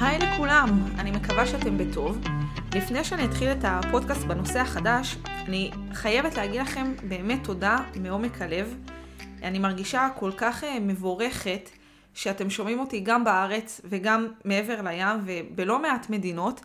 היי 0.00 0.18
לכולם, 0.18 0.68
אני 0.98 1.10
מקווה 1.10 1.46
שאתם 1.46 1.78
בטוב. 1.78 2.18
לפני 2.74 3.04
שאני 3.04 3.24
אתחיל 3.24 3.48
את 3.48 3.58
הפודקאסט 3.62 4.24
בנושא 4.24 4.58
החדש, 4.58 5.16
אני 5.24 5.70
חייבת 5.92 6.34
להגיד 6.36 6.60
לכם 6.60 6.92
באמת 7.08 7.44
תודה 7.44 7.78
מעומק 7.96 8.42
הלב. 8.42 8.76
אני 9.42 9.58
מרגישה 9.58 10.08
כל 10.18 10.30
כך 10.36 10.64
אה, 10.64 10.80
מבורכת 10.80 11.70
שאתם 12.14 12.50
שומעים 12.50 12.80
אותי 12.80 13.00
גם 13.00 13.24
בארץ 13.24 13.80
וגם 13.84 14.28
מעבר 14.44 14.82
לים 14.82 15.18
ובלא 15.24 15.82
מעט 15.82 16.10
מדינות, 16.10 16.60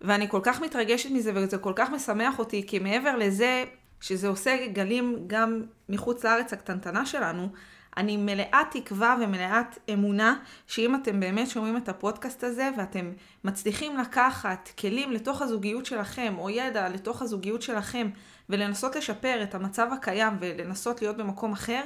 ואני 0.00 0.28
כל 0.28 0.40
כך 0.42 0.60
מתרגשת 0.60 1.10
מזה 1.10 1.32
וזה 1.34 1.58
כל 1.58 1.72
כך 1.76 1.90
משמח 1.90 2.38
אותי, 2.38 2.66
כי 2.66 2.78
מעבר 2.78 3.16
לזה 3.16 3.64
שזה 4.00 4.28
עושה 4.28 4.66
גלים 4.66 5.24
גם 5.26 5.62
מחוץ 5.88 6.24
לארץ 6.24 6.52
הקטנטנה 6.52 7.06
שלנו, 7.06 7.48
אני 7.96 8.16
מלאת 8.16 8.66
תקווה 8.70 9.16
ומלאת 9.20 9.78
אמונה 9.92 10.36
שאם 10.66 10.94
אתם 10.94 11.20
באמת 11.20 11.48
שומעים 11.48 11.76
את 11.76 11.88
הפודקאסט 11.88 12.44
הזה 12.44 12.70
ואתם 12.76 13.12
מצליחים 13.44 13.96
לקחת 13.96 14.68
כלים 14.78 15.12
לתוך 15.12 15.42
הזוגיות 15.42 15.86
שלכם 15.86 16.34
או 16.38 16.50
ידע 16.50 16.88
לתוך 16.88 17.22
הזוגיות 17.22 17.62
שלכם 17.62 18.10
ולנסות 18.48 18.96
לשפר 18.96 19.42
את 19.42 19.54
המצב 19.54 19.88
הקיים 19.92 20.36
ולנסות 20.40 21.02
להיות 21.02 21.16
במקום 21.16 21.52
אחר, 21.52 21.82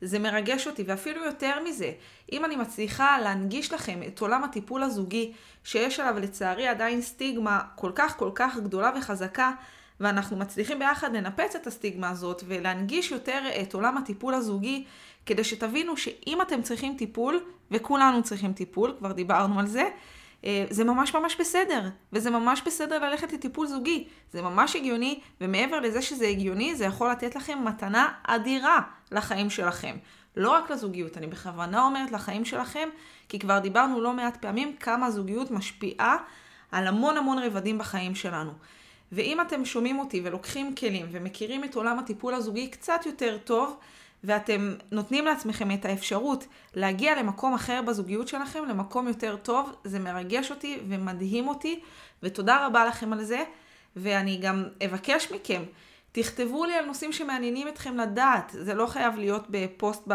זה 0.00 0.18
מרגש 0.18 0.66
אותי, 0.66 0.82
ואפילו 0.86 1.24
יותר 1.24 1.62
מזה, 1.64 1.92
אם 2.32 2.44
אני 2.44 2.56
מצליחה 2.56 3.18
להנגיש 3.18 3.72
לכם 3.72 4.00
את 4.06 4.20
עולם 4.20 4.44
הטיפול 4.44 4.82
הזוגי, 4.82 5.32
שיש 5.64 6.00
עליו 6.00 6.18
לצערי 6.18 6.68
עדיין 6.68 7.02
סטיגמה 7.02 7.60
כל 7.74 7.92
כך 7.94 8.16
כל 8.16 8.30
כך 8.34 8.56
גדולה 8.56 8.90
וחזקה, 8.98 9.52
ואנחנו 10.00 10.36
מצליחים 10.36 10.78
ביחד 10.78 11.16
לנפץ 11.16 11.56
את 11.56 11.66
הסטיגמה 11.66 12.10
הזאת 12.10 12.42
ולהנגיש 12.46 13.10
יותר 13.10 13.42
את 13.62 13.74
עולם 13.74 13.96
הטיפול 13.96 14.34
הזוגי, 14.34 14.84
כדי 15.26 15.44
שתבינו 15.44 15.96
שאם 15.96 16.42
אתם 16.42 16.62
צריכים 16.62 16.94
טיפול, 16.98 17.40
וכולנו 17.70 18.22
צריכים 18.22 18.52
טיפול, 18.52 18.94
כבר 18.98 19.12
דיברנו 19.12 19.60
על 19.60 19.66
זה, 19.66 19.88
אה, 20.44 20.66
זה 20.70 20.84
ממש 20.84 21.14
ממש 21.14 21.36
בסדר, 21.40 21.88
וזה 22.12 22.30
ממש 22.30 22.62
בסדר 22.66 22.98
ללכת 22.98 23.32
לטיפול 23.32 23.66
זוגי. 23.66 24.08
זה 24.32 24.42
ממש 24.42 24.76
הגיוני, 24.76 25.20
ומעבר 25.40 25.80
לזה 25.80 26.02
שזה 26.02 26.26
הגיוני, 26.26 26.74
זה 26.74 26.84
יכול 26.84 27.10
לתת 27.10 27.36
לכם 27.36 27.64
מתנה 27.64 28.08
אדירה 28.22 28.80
לחיים 29.12 29.50
שלכם. 29.50 29.96
לא 30.36 30.50
רק 30.50 30.70
לזוגיות, 30.70 31.16
אני 31.18 31.26
בכוונה 31.26 31.84
אומרת 31.84 32.12
לחיים 32.12 32.44
שלכם, 32.44 32.88
כי 33.28 33.38
כבר 33.38 33.58
דיברנו 33.58 34.00
לא 34.00 34.12
מעט 34.12 34.36
פעמים 34.36 34.76
כמה 34.76 35.06
הזוגיות 35.06 35.50
משפיעה 35.50 36.16
על 36.72 36.86
המון 36.86 37.16
המון 37.16 37.38
רבדים 37.38 37.78
בחיים 37.78 38.14
שלנו. 38.14 38.52
ואם 39.14 39.40
אתם 39.40 39.64
שומעים 39.64 39.98
אותי 39.98 40.20
ולוקחים 40.24 40.74
כלים 40.74 41.06
ומכירים 41.10 41.64
את 41.64 41.74
עולם 41.74 41.98
הטיפול 41.98 42.34
הזוגי 42.34 42.68
קצת 42.68 43.00
יותר 43.06 43.38
טוב, 43.44 43.76
ואתם 44.24 44.74
נותנים 44.92 45.24
לעצמכם 45.24 45.70
את 45.70 45.84
האפשרות 45.84 46.46
להגיע 46.74 47.22
למקום 47.22 47.54
אחר 47.54 47.82
בזוגיות 47.82 48.28
שלכם, 48.28 48.64
למקום 48.68 49.08
יותר 49.08 49.36
טוב, 49.36 49.72
זה 49.84 49.98
מרגש 49.98 50.50
אותי 50.50 50.78
ומדהים 50.88 51.48
אותי, 51.48 51.80
ותודה 52.22 52.66
רבה 52.66 52.84
לכם 52.84 53.12
על 53.12 53.24
זה. 53.24 53.44
ואני 53.96 54.36
גם 54.36 54.64
אבקש 54.84 55.32
מכם, 55.32 55.62
תכתבו 56.12 56.64
לי 56.64 56.74
על 56.74 56.84
נושאים 56.84 57.12
שמעניינים 57.12 57.68
אתכם 57.68 57.96
לדעת. 57.96 58.56
זה 58.60 58.74
לא 58.74 58.86
חייב 58.86 59.16
להיות 59.16 59.44
בפוסט 59.50 60.08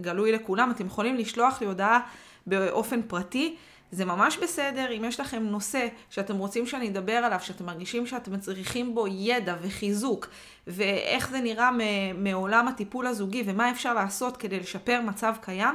גלוי 0.00 0.32
לכולם, 0.32 0.70
אתם 0.70 0.86
יכולים 0.86 1.16
לשלוח 1.16 1.60
לי 1.60 1.66
הודעה 1.66 2.00
באופן 2.46 3.02
פרטי. 3.02 3.56
זה 3.90 4.04
ממש 4.04 4.36
בסדר 4.36 4.92
אם 4.96 5.04
יש 5.04 5.20
לכם 5.20 5.42
נושא 5.42 5.88
שאתם 6.10 6.36
רוצים 6.36 6.66
שאני 6.66 6.88
אדבר 6.88 7.12
עליו, 7.12 7.38
שאתם 7.42 7.66
מרגישים 7.66 8.06
שאתם 8.06 8.36
צריכים 8.36 8.94
בו 8.94 9.06
ידע 9.08 9.56
וחיזוק, 9.62 10.28
ואיך 10.66 11.30
זה 11.30 11.40
נראה 11.40 11.70
מעולם 12.14 12.68
הטיפול 12.68 13.06
הזוגי, 13.06 13.42
ומה 13.46 13.70
אפשר 13.70 13.94
לעשות 13.94 14.36
כדי 14.36 14.60
לשפר 14.60 15.00
מצב 15.00 15.34
קיים, 15.40 15.74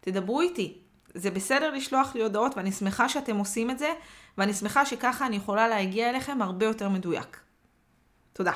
תדברו 0.00 0.40
איתי. 0.40 0.78
זה 1.14 1.30
בסדר 1.30 1.70
לשלוח 1.70 2.14
לי 2.14 2.22
הודעות, 2.22 2.56
ואני 2.56 2.72
שמחה 2.72 3.08
שאתם 3.08 3.36
עושים 3.36 3.70
את 3.70 3.78
זה, 3.78 3.92
ואני 4.38 4.54
שמחה 4.54 4.86
שככה 4.86 5.26
אני 5.26 5.36
יכולה 5.36 5.68
להגיע 5.68 6.10
אליכם 6.10 6.42
הרבה 6.42 6.66
יותר 6.66 6.88
מדויק. 6.88 7.40
תודה. 8.32 8.52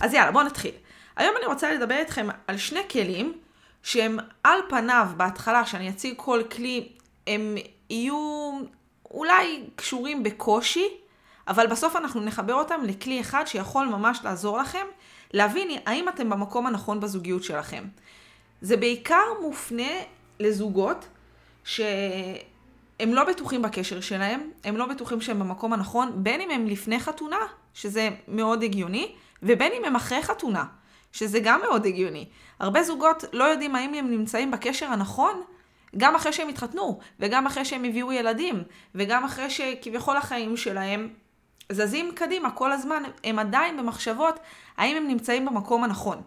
אז 0.00 0.14
יאללה, 0.14 0.32
בואו 0.32 0.44
נתחיל. 0.44 0.74
היום 1.16 1.34
אני 1.36 1.46
רוצה 1.46 1.72
לדבר 1.72 1.94
איתכם 1.94 2.28
על 2.46 2.56
שני 2.56 2.80
כלים 2.90 3.38
שהם 3.82 4.18
על 4.44 4.60
פניו, 4.68 5.08
בהתחלה, 5.16 5.66
שאני 5.66 5.90
אציג 5.90 6.14
כל 6.16 6.42
כלי 6.56 6.95
הם 7.26 7.54
יהיו 7.90 8.50
אולי 9.10 9.64
קשורים 9.76 10.22
בקושי, 10.22 10.88
אבל 11.48 11.66
בסוף 11.66 11.96
אנחנו 11.96 12.20
נחבר 12.20 12.54
אותם 12.54 12.80
לכלי 12.84 13.20
אחד 13.20 13.46
שיכול 13.46 13.86
ממש 13.86 14.20
לעזור 14.24 14.58
לכם 14.58 14.86
להבין 15.32 15.68
האם 15.86 16.08
אתם 16.08 16.30
במקום 16.30 16.66
הנכון 16.66 17.00
בזוגיות 17.00 17.44
שלכם. 17.44 17.84
זה 18.60 18.76
בעיקר 18.76 19.22
מופנה 19.42 19.92
לזוגות 20.40 21.08
שהם 21.64 21.84
לא 23.00 23.24
בטוחים 23.24 23.62
בקשר 23.62 24.00
שלהם, 24.00 24.50
הם 24.64 24.76
לא 24.76 24.86
בטוחים 24.86 25.20
שהם 25.20 25.38
במקום 25.38 25.72
הנכון, 25.72 26.12
בין 26.14 26.40
אם 26.40 26.50
הם 26.50 26.66
לפני 26.66 27.00
חתונה, 27.00 27.46
שזה 27.74 28.08
מאוד 28.28 28.62
הגיוני, 28.62 29.14
ובין 29.42 29.72
אם 29.72 29.84
הם 29.84 29.96
אחרי 29.96 30.22
חתונה, 30.22 30.64
שזה 31.12 31.40
גם 31.40 31.60
מאוד 31.60 31.86
הגיוני. 31.86 32.26
הרבה 32.60 32.82
זוגות 32.82 33.24
לא 33.32 33.44
יודעים 33.44 33.74
האם 33.74 33.94
הם 33.94 34.10
נמצאים 34.10 34.50
בקשר 34.50 34.86
הנכון, 34.86 35.42
גם 35.96 36.14
אחרי 36.14 36.32
שהם 36.32 36.48
התחתנו, 36.48 36.98
וגם 37.20 37.46
אחרי 37.46 37.64
שהם 37.64 37.84
הביאו 37.84 38.12
ילדים, 38.12 38.62
וגם 38.94 39.24
אחרי 39.24 39.50
שכביכול 39.50 40.16
החיים 40.16 40.56
שלהם 40.56 41.08
זזים 41.72 42.12
קדימה 42.14 42.50
כל 42.50 42.72
הזמן, 42.72 43.02
הם 43.24 43.38
עדיין 43.38 43.76
במחשבות 43.76 44.40
האם 44.76 44.96
הם 44.96 45.08
נמצאים 45.08 45.44
במקום 45.46 45.84
הנכון. 45.84 46.22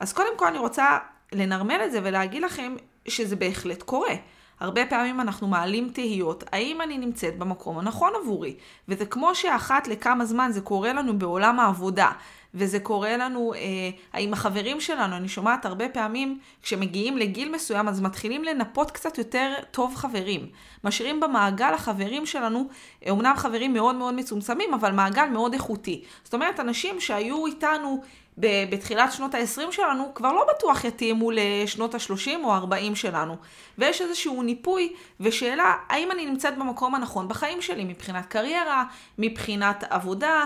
אז 0.00 0.12
קודם 0.12 0.38
כל 0.38 0.46
אני 0.46 0.58
רוצה 0.58 0.98
לנרמל 1.32 1.80
את 1.84 1.92
זה 1.92 2.00
ולהגיד 2.02 2.42
לכם 2.42 2.76
שזה 3.08 3.36
בהחלט 3.36 3.82
קורה. 3.82 4.14
הרבה 4.60 4.86
פעמים 4.86 5.20
אנחנו 5.20 5.48
מעלים 5.48 5.88
תהיות, 5.88 6.44
האם 6.52 6.80
אני 6.80 6.98
נמצאת 6.98 7.38
במקום 7.38 7.78
הנכון 7.78 8.12
עבורי? 8.22 8.56
וזה 8.88 9.06
כמו 9.06 9.34
שאחת 9.34 9.88
לכמה 9.88 10.24
זמן 10.24 10.50
זה 10.52 10.60
קורה 10.60 10.92
לנו 10.92 11.18
בעולם 11.18 11.60
העבודה. 11.60 12.10
וזה 12.54 12.80
קורה 12.80 13.16
לנו 13.16 13.54
אה, 13.54 14.20
עם 14.20 14.32
החברים 14.32 14.80
שלנו. 14.80 15.16
אני 15.16 15.28
שומעת 15.28 15.66
הרבה 15.66 15.88
פעמים, 15.88 16.38
כשמגיעים 16.62 17.18
לגיל 17.18 17.52
מסוים, 17.52 17.88
אז 17.88 18.00
מתחילים 18.00 18.44
לנפות 18.44 18.90
קצת 18.90 19.18
יותר 19.18 19.54
טוב 19.70 19.94
חברים. 19.94 20.48
משאירים 20.84 21.20
במעגל 21.20 21.74
החברים 21.74 22.26
שלנו, 22.26 22.68
אומנם 23.10 23.34
חברים 23.36 23.72
מאוד 23.72 23.94
מאוד 23.94 24.14
מצומצמים, 24.14 24.74
אבל 24.74 24.92
מעגל 24.92 25.26
מאוד 25.26 25.52
איכותי. 25.52 26.04
זאת 26.24 26.34
אומרת, 26.34 26.60
אנשים 26.60 27.00
שהיו 27.00 27.46
איתנו 27.46 28.02
בתחילת 28.38 29.12
שנות 29.12 29.34
ה-20 29.34 29.72
שלנו, 29.72 30.14
כבר 30.14 30.32
לא 30.32 30.46
בטוח 30.56 30.84
יתאימו 30.84 31.30
לשנות 31.30 31.94
ה-30 31.94 32.44
או 32.44 32.54
ה-40 32.54 32.94
שלנו. 32.94 33.36
ויש 33.78 34.00
איזשהו 34.00 34.42
ניפוי 34.42 34.92
ושאלה, 35.20 35.74
האם 35.88 36.10
אני 36.10 36.26
נמצאת 36.26 36.58
במקום 36.58 36.94
הנכון 36.94 37.28
בחיים 37.28 37.62
שלי, 37.62 37.84
מבחינת 37.84 38.26
קריירה, 38.26 38.84
מבחינת 39.18 39.84
עבודה, 39.90 40.44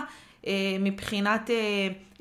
מבחינת 0.79 1.49
אה, 1.49 1.55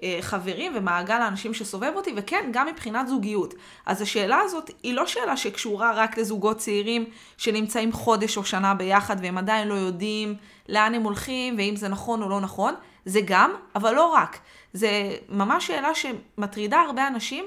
אה, 0.03 0.19
חברים 0.20 0.72
ומעגל 0.75 1.14
האנשים 1.14 1.54
שסובב 1.54 1.92
אותי, 1.94 2.12
וכן, 2.16 2.48
גם 2.53 2.66
מבחינת 2.66 3.09
זוגיות. 3.09 3.54
אז 3.87 4.03
השאלה 4.03 4.41
הזאת 4.41 4.70
היא 4.82 4.94
לא 4.94 5.06
שאלה 5.06 5.37
שקשורה 5.37 5.92
רק 5.94 6.19
לזוגות 6.19 6.59
צעירים 6.59 7.04
שנמצאים 7.37 7.92
חודש 7.92 8.37
או 8.37 8.44
שנה 8.44 8.75
ביחד 8.75 9.16
והם 9.22 9.38
עדיין 9.38 9.69
לא 9.69 9.75
יודעים 9.75 10.34
לאן 10.69 10.94
הם 10.94 11.03
הולכים 11.03 11.54
ואם 11.59 11.76
זה 11.76 11.88
נכון 11.88 12.22
או 12.22 12.28
לא 12.28 12.41
נכון. 12.41 12.75
זה 13.04 13.20
גם, 13.25 13.50
אבל 13.75 13.94
לא 13.94 14.06
רק. 14.06 14.38
זה 14.72 15.16
ממש 15.28 15.66
שאלה 15.66 15.91
שמטרידה 15.94 16.81
הרבה 16.81 17.06
אנשים 17.08 17.44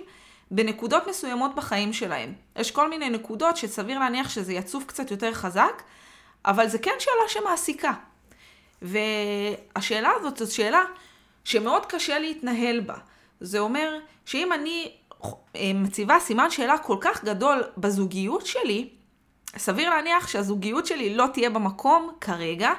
בנקודות 0.51 1.07
מסוימות 1.07 1.56
בחיים 1.56 1.94
שלהם. 1.94 2.34
יש 2.56 2.72
כל 2.72 2.90
מיני 2.90 3.09
נקודות 3.09 3.57
שסביר 3.57 4.00
להניח 4.00 4.29
שזה 4.29 4.53
יצוף 4.53 4.84
קצת 4.85 5.11
יותר 5.11 5.34
חזק, 5.34 5.84
אבל 6.46 6.67
זה 6.67 6.78
כן 6.78 6.91
שאלה 7.00 7.28
שמעסיקה. 7.28 7.94
והשאלה 8.81 10.12
הזאת 10.16 10.38
זאת 10.38 10.51
שאלה 10.51 10.84
שמאוד 11.44 11.85
קשה 11.85 12.19
להתנהל 12.19 12.79
בה. 12.79 12.95
זה 13.40 13.59
אומר 13.59 14.00
שאם 14.25 14.53
אני 14.53 14.91
אה, 15.56 15.72
מציבה 15.75 16.19
סימן 16.19 16.50
שאלה 16.50 16.78
כל 16.78 16.97
כך 17.02 17.23
גדול 17.23 17.64
בזוגיות 17.78 18.46
שלי, 18.46 18.90
סביר 19.58 19.90
להניח 19.90 20.28
שהזוגיות 20.28 20.85
שלי 20.85 21.16
לא 21.16 21.26
תהיה 21.34 21.49
במקום 21.49 22.11
כרגע 22.22 22.72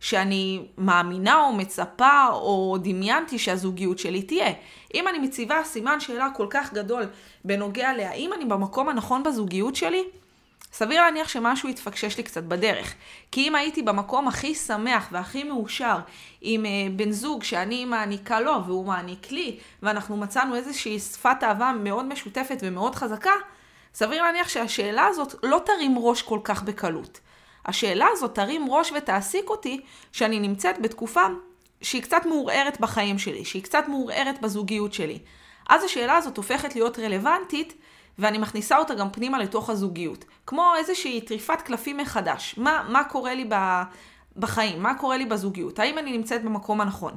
שאני 0.00 0.66
מאמינה 0.78 1.44
או 1.44 1.52
מצפה 1.52 2.26
או 2.32 2.76
דמיינתי 2.82 3.38
שהזוגיות 3.38 3.98
שלי 3.98 4.22
תהיה. 4.22 4.52
אם 4.94 5.08
אני 5.08 5.18
מציבה 5.18 5.60
סימן 5.64 6.00
שאלה 6.00 6.28
כל 6.36 6.46
כך 6.50 6.72
גדול 6.72 7.04
בנוגע 7.44 7.92
להאם 7.92 8.32
אני 8.32 8.44
במקום 8.44 8.88
הנכון 8.88 9.22
בזוגיות 9.22 9.76
שלי, 9.76 10.04
סביר 10.72 11.02
להניח 11.02 11.28
שמשהו 11.28 11.68
יתפקשש 11.68 12.16
לי 12.16 12.22
קצת 12.22 12.42
בדרך. 12.42 12.94
כי 13.32 13.48
אם 13.48 13.54
הייתי 13.54 13.82
במקום 13.82 14.28
הכי 14.28 14.54
שמח 14.54 15.08
והכי 15.12 15.44
מאושר 15.44 15.98
עם 16.40 16.64
uh, 16.64 16.68
בן 16.96 17.10
זוג 17.10 17.42
שאני 17.42 17.84
מעניקה 17.84 18.40
לו 18.40 18.64
והוא 18.66 18.86
מעניק 18.86 19.32
לי, 19.32 19.58
ואנחנו 19.82 20.16
מצאנו 20.16 20.54
איזושהי 20.54 20.98
שפת 20.98 21.36
אהבה 21.42 21.72
מאוד 21.72 22.04
משותפת 22.04 22.58
ומאוד 22.62 22.94
חזקה, 22.94 23.32
סביר 23.94 24.22
להניח 24.22 24.48
שהשאלה 24.48 25.06
הזאת 25.06 25.34
לא 25.42 25.60
תרים 25.66 25.98
ראש 25.98 26.22
כל 26.22 26.40
כך 26.44 26.62
בקלות. 26.62 27.20
השאלה 27.66 28.06
הזאת 28.12 28.34
תרים 28.34 28.66
ראש 28.70 28.92
ותעסיק 28.96 29.50
אותי 29.50 29.80
שאני 30.12 30.40
נמצאת 30.40 30.82
בתקופה 30.82 31.22
שהיא 31.82 32.02
קצת 32.02 32.26
מעורערת 32.26 32.80
בחיים 32.80 33.18
שלי, 33.18 33.44
שהיא 33.44 33.62
קצת 33.62 33.84
מעורערת 33.88 34.40
בזוגיות 34.40 34.92
שלי. 34.92 35.18
אז 35.68 35.84
השאלה 35.84 36.16
הזאת 36.16 36.36
הופכת 36.36 36.74
להיות 36.74 36.98
רלוונטית, 36.98 37.74
ואני 38.18 38.38
מכניסה 38.38 38.78
אותה 38.78 38.94
גם 38.94 39.10
פנימה 39.10 39.38
לתוך 39.38 39.70
הזוגיות. 39.70 40.24
כמו 40.46 40.72
איזושהי 40.78 41.20
טריפת 41.20 41.62
קלפים 41.62 41.96
מחדש. 41.96 42.54
מה, 42.58 42.86
מה 42.88 43.04
קורה 43.04 43.34
לי 43.34 43.44
ב, 43.48 43.82
בחיים? 44.36 44.82
מה 44.82 44.94
קורה 44.94 45.16
לי 45.16 45.26
בזוגיות? 45.26 45.78
האם 45.78 45.98
אני 45.98 46.16
נמצאת 46.16 46.44
במקום 46.44 46.80
הנכון? 46.80 47.16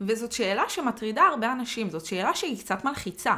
וזאת 0.00 0.32
שאלה 0.32 0.62
שמטרידה 0.68 1.22
הרבה 1.22 1.52
אנשים, 1.52 1.90
זאת 1.90 2.06
שאלה 2.06 2.34
שהיא 2.34 2.58
קצת 2.58 2.84
מלחיצה. 2.84 3.34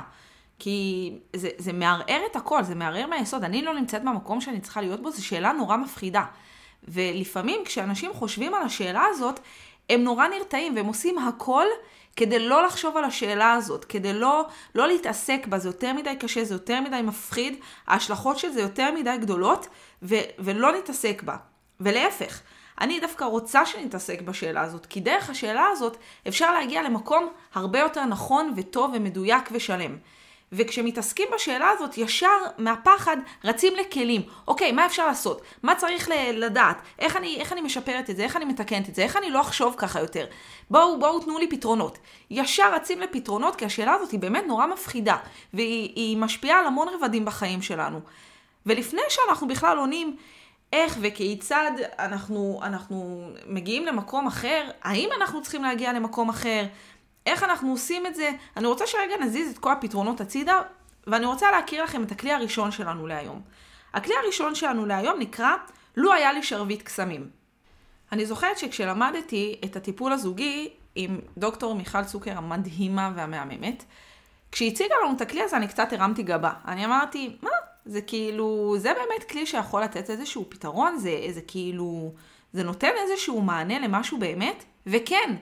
כי 0.59 1.13
זה, 1.37 1.49
זה 1.59 1.73
מערער 1.73 2.21
את 2.31 2.37
הכל, 2.37 2.63
זה 2.63 2.75
מערער 2.75 3.07
מהיסוד. 3.07 3.45
אני 3.45 3.63
לא 3.63 3.75
נמצאת 3.75 4.05
במקום 4.05 4.41
שאני 4.41 4.61
צריכה 4.61 4.81
להיות 4.81 5.03
בו, 5.03 5.11
זו 5.11 5.27
שאלה 5.27 5.53
נורא 5.53 5.77
מפחידה. 5.77 6.25
ולפעמים 6.89 7.61
כשאנשים 7.65 8.13
חושבים 8.15 8.55
על 8.55 8.63
השאלה 8.63 9.05
הזאת, 9.11 9.41
הם 9.91 10.03
נורא 10.03 10.29
נרתעים 10.29 10.77
והם 10.77 10.87
עושים 10.87 11.19
הכל 11.19 11.67
כדי 12.17 12.39
לא 12.39 12.67
לחשוב 12.67 12.97
על 12.97 13.05
השאלה 13.05 13.53
הזאת, 13.53 13.85
כדי 13.85 14.13
לא, 14.13 14.47
לא 14.75 14.89
להתעסק 14.89 15.47
בה, 15.47 15.59
זה 15.59 15.69
יותר 15.69 15.93
מדי 15.93 16.17
קשה, 16.17 16.45
זה 16.45 16.55
יותר 16.55 16.81
מדי 16.81 17.03
מפחיד, 17.03 17.57
ההשלכות 17.87 18.39
של 18.39 18.51
זה 18.51 18.61
יותר 18.61 18.91
מדי 18.95 19.17
גדולות, 19.21 19.67
ו, 20.03 20.15
ולא 20.39 20.73
נתעסק 20.73 21.23
בה. 21.23 21.37
ולהפך, 21.81 22.41
אני 22.81 23.01
דווקא 23.01 23.25
רוצה 23.25 23.67
שנתעסק 23.67 24.21
בשאלה 24.21 24.61
הזאת, 24.61 24.87
כי 24.87 25.01
דרך 25.01 25.31
השאלה 25.31 25.67
הזאת 25.73 25.97
אפשר 26.29 26.53
להגיע 26.53 26.83
למקום 26.83 27.29
הרבה 27.55 27.79
יותר 27.79 28.05
נכון 28.05 28.53
וטוב 28.57 28.91
ומדויק 28.95 29.49
ושלם. 29.53 29.97
וכשמתעסקים 30.57 31.29
בשאלה 31.35 31.71
הזאת, 31.71 31.99
ישר 31.99 32.39
מהפחד 32.59 33.17
רצים 33.45 33.73
לכלים. 33.77 34.23
אוקיי, 34.49 34.73
מה 34.73 34.87
אפשר 34.87 35.07
לעשות? 35.07 35.43
מה 35.63 35.75
צריך 35.75 36.11
לדעת? 36.33 36.77
איך 36.99 37.17
אני, 37.17 37.37
איך 37.37 37.53
אני 37.53 37.61
משפרת 37.61 38.11
את 38.11 38.17
זה? 38.17 38.23
איך 38.23 38.37
אני 38.37 38.45
מתקנת 38.45 38.89
את 38.89 38.95
זה? 38.95 39.03
איך 39.03 39.17
אני 39.17 39.31
לא 39.31 39.41
אחשוב 39.41 39.75
ככה 39.79 40.01
יותר? 40.01 40.27
בואו, 40.71 40.99
בואו 40.99 41.21
תנו 41.21 41.39
לי 41.39 41.49
פתרונות. 41.49 41.99
ישר 42.31 42.75
רצים 42.75 43.01
לפתרונות, 43.01 43.57
כי 43.57 43.65
השאלה 43.65 43.95
הזאת 43.95 44.11
היא 44.11 44.21
באמת 44.21 44.45
נורא 44.47 44.67
מפחידה, 44.67 45.17
והיא 45.55 46.17
משפיעה 46.17 46.61
על 46.61 46.67
המון 46.67 46.89
רבדים 46.89 47.25
בחיים 47.25 47.63
שלנו. 47.63 48.01
ולפני 48.67 49.03
שאנחנו 49.09 49.49
בכלל 49.49 49.79
עונים 49.79 50.17
איך 50.73 50.99
וכיצד 51.01 51.71
אנחנו, 51.99 52.61
אנחנו 52.63 53.29
מגיעים 53.47 53.87
למקום 53.87 54.27
אחר, 54.27 54.71
האם 54.83 55.09
אנחנו 55.21 55.43
צריכים 55.43 55.63
להגיע 55.63 55.93
למקום 55.93 56.29
אחר, 56.29 56.65
איך 57.27 57.43
אנחנו 57.43 57.71
עושים 57.71 58.07
את 58.07 58.15
זה? 58.15 58.31
אני 58.57 58.67
רוצה 58.67 58.87
שרגע 58.87 59.17
נזיז 59.21 59.51
את 59.51 59.59
כל 59.59 59.73
הפתרונות 59.73 60.21
הצידה, 60.21 60.63
ואני 61.07 61.27
רוצה 61.27 61.51
להכיר 61.51 61.85
לכם 61.85 62.03
את 62.03 62.13
הכלי 62.13 62.33
הראשון 62.33 62.71
שלנו 62.71 63.07
להיום. 63.07 63.41
הכלי 63.95 64.15
הראשון 64.23 64.55
שלנו 64.55 64.87
להיום 64.87 65.19
נקרא, 65.19 65.57
לו 65.97 66.13
היה 66.13 66.33
לי 66.33 66.43
שרביט 66.43 66.83
קסמים. 66.83 67.29
אני 68.13 68.27
זוכרת 68.27 68.59
שכשלמדתי 68.59 69.61
את 69.65 69.77
הטיפול 69.77 70.13
הזוגי 70.13 70.71
עם 70.95 71.21
דוקטור 71.39 71.75
מיכל 71.75 72.05
צוקר 72.05 72.39
המדהימה 72.39 73.13
והמהממת, 73.15 73.85
כשהיא 74.53 74.73
הציגה 74.73 74.95
לנו 75.05 75.17
את 75.17 75.21
הכלי 75.21 75.43
הזה 75.43 75.57
אני 75.57 75.69
קצת 75.69 75.93
הרמתי 75.93 76.23
גבה. 76.23 76.53
אני 76.69 76.85
אמרתי, 76.85 77.37
מה? 77.43 77.51
זה 77.87 78.01
כאילו, 78.01 78.75
זה 78.79 78.93
באמת 78.95 79.31
כלי 79.31 79.47
שיכול 79.47 79.83
לתת 79.83 80.11
איזשהו 80.11 80.47
פתרון? 80.49 80.97
זה, 80.99 81.27
זה 81.31 81.41
כאילו, 81.41 82.13
זה 82.53 82.63
נותן 82.63 82.91
איזשהו 83.03 83.43
מענה 83.43 83.79
למשהו 83.79 84.19
באמת? 84.19 84.65
וכן, 84.87 85.37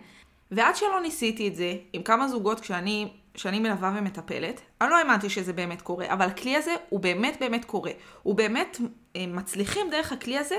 ועד 0.50 0.76
שלא 0.76 1.00
ניסיתי 1.02 1.48
את 1.48 1.56
זה 1.56 1.74
עם 1.92 2.02
כמה 2.02 2.28
זוגות 2.28 2.60
כשאני, 2.60 3.08
כשאני 3.34 3.58
מלווה 3.58 3.94
ומטפלת, 3.96 4.60
אני 4.80 4.90
לא 4.90 4.98
האמנתי 4.98 5.30
שזה 5.30 5.52
באמת 5.52 5.82
קורה, 5.82 6.12
אבל 6.12 6.26
הכלי 6.26 6.56
הזה 6.56 6.74
הוא 6.88 7.00
באמת 7.00 7.36
באמת 7.40 7.64
קורה. 7.64 7.92
הוא 8.22 8.34
באמת, 8.34 8.80
אה, 9.16 9.24
מצליחים 9.28 9.90
דרך 9.90 10.12
הכלי 10.12 10.38
הזה 10.38 10.56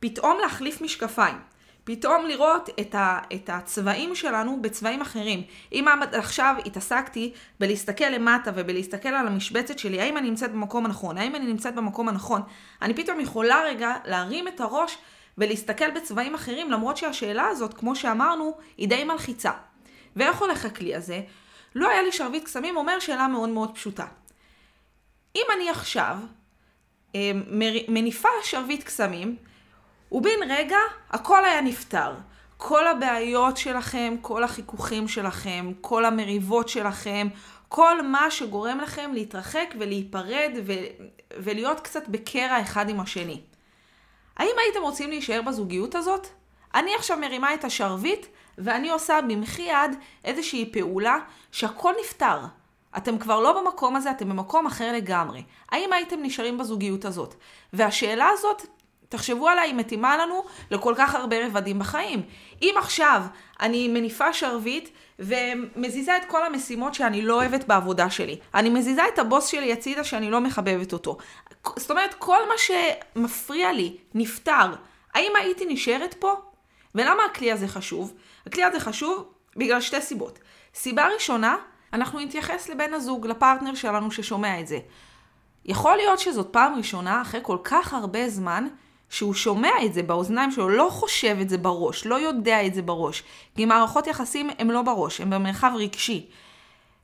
פתאום 0.00 0.38
להחליף 0.42 0.80
משקפיים. 0.80 1.36
פתאום 1.86 2.26
לראות 2.26 2.68
את, 2.80 2.94
ה, 2.94 3.18
את 3.34 3.50
הצבעים 3.52 4.14
שלנו 4.14 4.62
בצבעים 4.62 5.00
אחרים. 5.00 5.42
אם 5.72 5.84
עכשיו 6.12 6.54
התעסקתי 6.64 7.32
בלהסתכל 7.60 8.04
למטה 8.04 8.50
ובלהסתכל 8.54 9.08
על 9.08 9.26
המשבצת 9.26 9.78
שלי, 9.78 10.00
האם 10.00 10.16
אני 10.16 10.30
נמצאת 10.30 10.52
במקום 10.52 10.86
הנכון, 10.86 11.18
האם 11.18 11.34
אני 11.34 11.46
נמצאת 11.46 11.74
במקום 11.74 12.08
הנכון, 12.08 12.42
אני 12.82 12.94
פתאום 12.94 13.20
יכולה 13.20 13.62
רגע 13.64 13.94
להרים 14.04 14.48
את 14.48 14.60
הראש 14.60 14.98
ולהסתכל 15.38 15.90
בצבעים 15.90 16.34
אחרים, 16.34 16.70
למרות 16.70 16.96
שהשאלה 16.96 17.46
הזאת, 17.46 17.74
כמו 17.74 17.96
שאמרנו, 17.96 18.58
היא 18.76 18.88
די 18.88 19.04
מלחיצה. 19.04 19.52
ואיך 20.16 20.38
הולך 20.38 20.64
הכלי 20.64 20.94
הזה? 20.94 21.20
לא 21.74 21.88
היה 21.88 22.02
לי 22.02 22.12
שרביט 22.12 22.44
קסמים, 22.44 22.76
אומר 22.76 22.98
שאלה 22.98 23.28
מאוד 23.28 23.48
מאוד 23.48 23.74
פשוטה. 23.74 24.06
אם 25.36 25.44
אני 25.56 25.70
עכשיו 25.70 26.16
אה, 27.14 27.30
מניפה 27.88 28.28
שרביט 28.42 28.82
קסמים, 28.82 29.36
ובין 30.12 30.40
רגע 30.48 30.78
הכל 31.10 31.44
היה 31.44 31.60
נפתר. 31.60 32.12
כל 32.56 32.86
הבעיות 32.86 33.56
שלכם, 33.56 34.14
כל 34.20 34.44
החיכוכים 34.44 35.08
שלכם, 35.08 35.72
כל 35.80 36.04
המריבות 36.04 36.68
שלכם, 36.68 37.28
כל 37.68 38.02
מה 38.02 38.30
שגורם 38.30 38.78
לכם 38.80 39.10
להתרחק 39.14 39.74
ולהיפרד 39.80 40.50
ו- 40.66 41.04
ולהיות 41.36 41.80
קצת 41.80 42.08
בקרע 42.08 42.60
אחד 42.60 42.88
עם 42.88 43.00
השני. 43.00 43.40
האם 44.36 44.54
הייתם 44.64 44.82
רוצים 44.82 45.10
להישאר 45.10 45.42
בזוגיות 45.42 45.94
הזאת? 45.94 46.26
אני 46.74 46.94
עכשיו 46.94 47.18
מרימה 47.18 47.54
את 47.54 47.64
השרביט 47.64 48.26
ואני 48.58 48.90
עושה 48.90 49.20
במחי 49.28 49.62
יד 49.62 49.96
איזושהי 50.24 50.72
פעולה 50.72 51.18
שהכל 51.52 51.92
נפתר. 52.00 52.38
אתם 52.96 53.18
כבר 53.18 53.40
לא 53.40 53.62
במקום 53.62 53.96
הזה, 53.96 54.10
אתם 54.10 54.28
במקום 54.28 54.66
אחר 54.66 54.92
לגמרי. 54.92 55.42
האם 55.72 55.92
הייתם 55.92 56.22
נשארים 56.22 56.58
בזוגיות 56.58 57.04
הזאת? 57.04 57.34
והשאלה 57.72 58.28
הזאת, 58.32 58.66
תחשבו 59.08 59.48
עליה, 59.48 59.62
היא 59.62 59.74
מתאימה 59.74 60.16
לנו 60.16 60.44
לכל 60.70 60.94
כך 60.96 61.14
הרבה 61.14 61.46
רבדים 61.46 61.78
בחיים. 61.78 62.22
אם 62.62 62.74
עכשיו 62.76 63.22
אני 63.60 63.88
מניפה 63.88 64.32
שרביט 64.32 64.88
ומזיזה 65.18 66.16
את 66.16 66.22
כל 66.28 66.46
המשימות 66.46 66.94
שאני 66.94 67.22
לא 67.22 67.34
אוהבת 67.34 67.64
בעבודה 67.64 68.10
שלי. 68.10 68.38
אני 68.54 68.70
מזיזה 68.70 69.02
את 69.14 69.18
הבוס 69.18 69.46
שלי 69.46 69.72
הצידה 69.72 70.04
שאני 70.04 70.30
לא 70.30 70.40
מחבבת 70.40 70.92
אותו. 70.92 71.16
זאת 71.76 71.90
אומרת, 71.90 72.14
כל 72.14 72.38
מה 72.48 72.54
שמפריע 72.58 73.72
לי 73.72 73.96
נפתר. 74.14 74.74
האם 75.14 75.32
הייתי 75.38 75.66
נשארת 75.66 76.14
פה? 76.14 76.34
ולמה 76.94 77.22
הכלי 77.24 77.52
הזה 77.52 77.68
חשוב? 77.68 78.14
הכלי 78.46 78.64
הזה 78.64 78.80
חשוב 78.80 79.24
בגלל 79.56 79.80
שתי 79.80 80.00
סיבות. 80.00 80.38
סיבה 80.74 81.08
ראשונה, 81.14 81.56
אנחנו 81.92 82.20
נתייחס 82.20 82.68
לבן 82.68 82.94
הזוג, 82.94 83.26
לפרטנר 83.26 83.74
שלנו 83.74 84.10
ששומע 84.10 84.60
את 84.60 84.66
זה. 84.66 84.78
יכול 85.64 85.96
להיות 85.96 86.18
שזאת 86.18 86.48
פעם 86.50 86.74
ראשונה, 86.74 87.22
אחרי 87.22 87.40
כל 87.42 87.58
כך 87.64 87.94
הרבה 87.94 88.28
זמן, 88.28 88.68
שהוא 89.10 89.34
שומע 89.34 89.70
את 89.84 89.92
זה 89.92 90.02
באוזניים 90.02 90.50
שלו, 90.50 90.68
לא 90.68 90.88
חושב 90.90 91.36
את 91.40 91.48
זה 91.48 91.58
בראש, 91.58 92.06
לא 92.06 92.14
יודע 92.14 92.66
את 92.66 92.74
זה 92.74 92.82
בראש. 92.82 93.22
כי 93.56 93.64
מערכות 93.64 94.06
יחסים 94.06 94.50
הם 94.58 94.70
לא 94.70 94.82
בראש, 94.82 95.20
הם 95.20 95.30
במרחב 95.30 95.72
רגשי. 95.74 96.26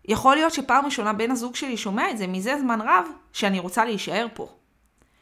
יכול 0.04 0.34
להיות 0.37 0.52
שפעם 0.52 0.84
ראשונה 0.84 1.12
בן 1.12 1.31
הזוג 1.31 1.54
שלי 1.54 1.76
שומע 1.76 2.10
את 2.10 2.19
זה 2.19 2.26
מזה 2.26 2.58
זמן 2.60 2.81
רב, 2.81 3.06
שאני 3.32 3.58
רוצה 3.58 3.84
להישאר 3.84 4.26
פה. 4.34 4.49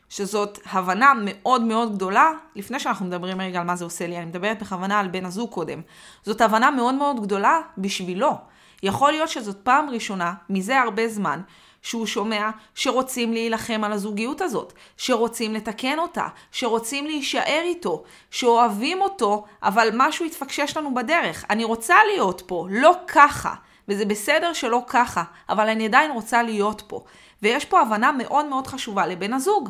שזאת 0.09 0.59
הבנה 0.73 1.13
מאוד 1.25 1.63
מאוד 1.63 1.95
גדולה, 1.95 2.33
לפני 2.57 2.81
שאנחנו 2.81 3.07
מדברים 3.07 3.41
רגע 3.41 3.61
על 3.61 3.67
מה 3.67 3.77
זה 3.77 3.85
עושה 3.85 4.07
לי, 4.07 4.17
אני 4.17 4.25
מדברת 4.25 4.63
בכוונה 4.63 5.01
על 5.01 5.09
בן 5.09 5.25
הזוג 5.25 5.51
קודם. 5.51 5.81
זאת 6.23 6.41
הבנה 6.41 6.71
מאוד 6.71 6.95
מאוד 6.95 7.21
גדולה 7.21 7.61
בשבילו. 7.79 8.39
יכול 8.83 9.13
להיות 9.13 9.29
שזאת 9.29 9.57
פעם 9.63 9.91
ראשונה, 9.91 10.35
מזה 10.51 10.81
הרבה 10.81 11.09
זמן, 11.09 11.41
שהוא 11.83 12.07
שומע 12.07 12.51
שרוצים 12.75 13.33
להילחם 13.33 13.85
על 13.85 13.93
הזוגיות 13.93 14.41
הזאת, 14.41 14.73
שרוצים 14.97 15.55
לתקן 15.55 15.99
אותה, 15.99 16.29
שרוצים 16.53 17.07
להישאר 17.07 17.63
איתו, 17.65 18.03
שאוהבים 18.31 19.01
אותו, 19.01 19.45
אבל 19.63 19.89
משהו 19.95 20.27
התפקשש 20.27 20.77
לנו 20.77 20.95
בדרך. 20.95 21.45
אני 21.51 21.65
רוצה 21.65 21.95
להיות 22.13 22.43
פה, 22.47 22.67
לא 22.71 22.95
ככה. 23.07 23.55
וזה 23.89 24.05
בסדר 24.05 24.53
שלא 24.53 24.83
ככה, 24.87 25.23
אבל 25.49 25.69
אני 25.69 25.87
עדיין 25.87 26.11
רוצה 26.11 26.43
להיות 26.43 26.83
פה. 26.87 27.05
ויש 27.43 27.65
פה 27.65 27.81
הבנה 27.81 28.13
מאוד 28.13 28.47
מאוד 28.47 28.67
חשובה 28.67 29.07
לבן 29.07 29.33
הזוג. 29.33 29.69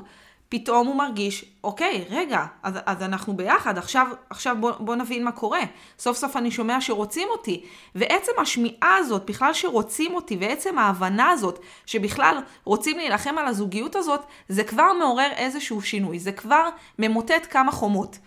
פתאום 0.51 0.87
הוא 0.87 0.97
מרגיש, 0.97 1.45
אוקיי, 1.65 2.05
רגע, 2.11 2.45
אז, 2.63 2.75
אז 2.87 3.03
אנחנו 3.03 3.37
ביחד, 3.37 3.79
עכשיו, 3.79 4.07
עכשיו 4.31 4.57
בוא, 4.61 4.73
בוא 4.79 4.97
נבין 4.97 5.25
מה 5.25 5.33
קורה. 5.33 5.61
סוף 5.99 6.17
סוף 6.17 6.37
אני 6.37 6.51
שומע 6.51 6.81
שרוצים 6.81 7.29
אותי. 7.31 7.65
ועצם 7.95 8.33
השמיעה 8.43 8.97
הזאת, 8.97 9.27
בכלל 9.27 9.53
שרוצים 9.53 10.15
אותי, 10.15 10.37
ועצם 10.41 10.79
ההבנה 10.79 11.31
הזאת, 11.31 11.59
שבכלל 11.87 12.39
רוצים 12.65 12.97
להילחם 12.97 13.39
על 13.39 13.47
הזוגיות 13.47 13.97
הזאת, 13.97 14.21
זה 14.49 14.65
כבר 14.65 14.93
מעורר 14.99 15.31
איזשהו 15.37 15.83
שינוי, 15.83 16.19
זה 16.19 16.33
כבר 16.33 16.69
ממוטט 16.99 17.47
כמה 17.51 17.73
חומות. 17.73 18.19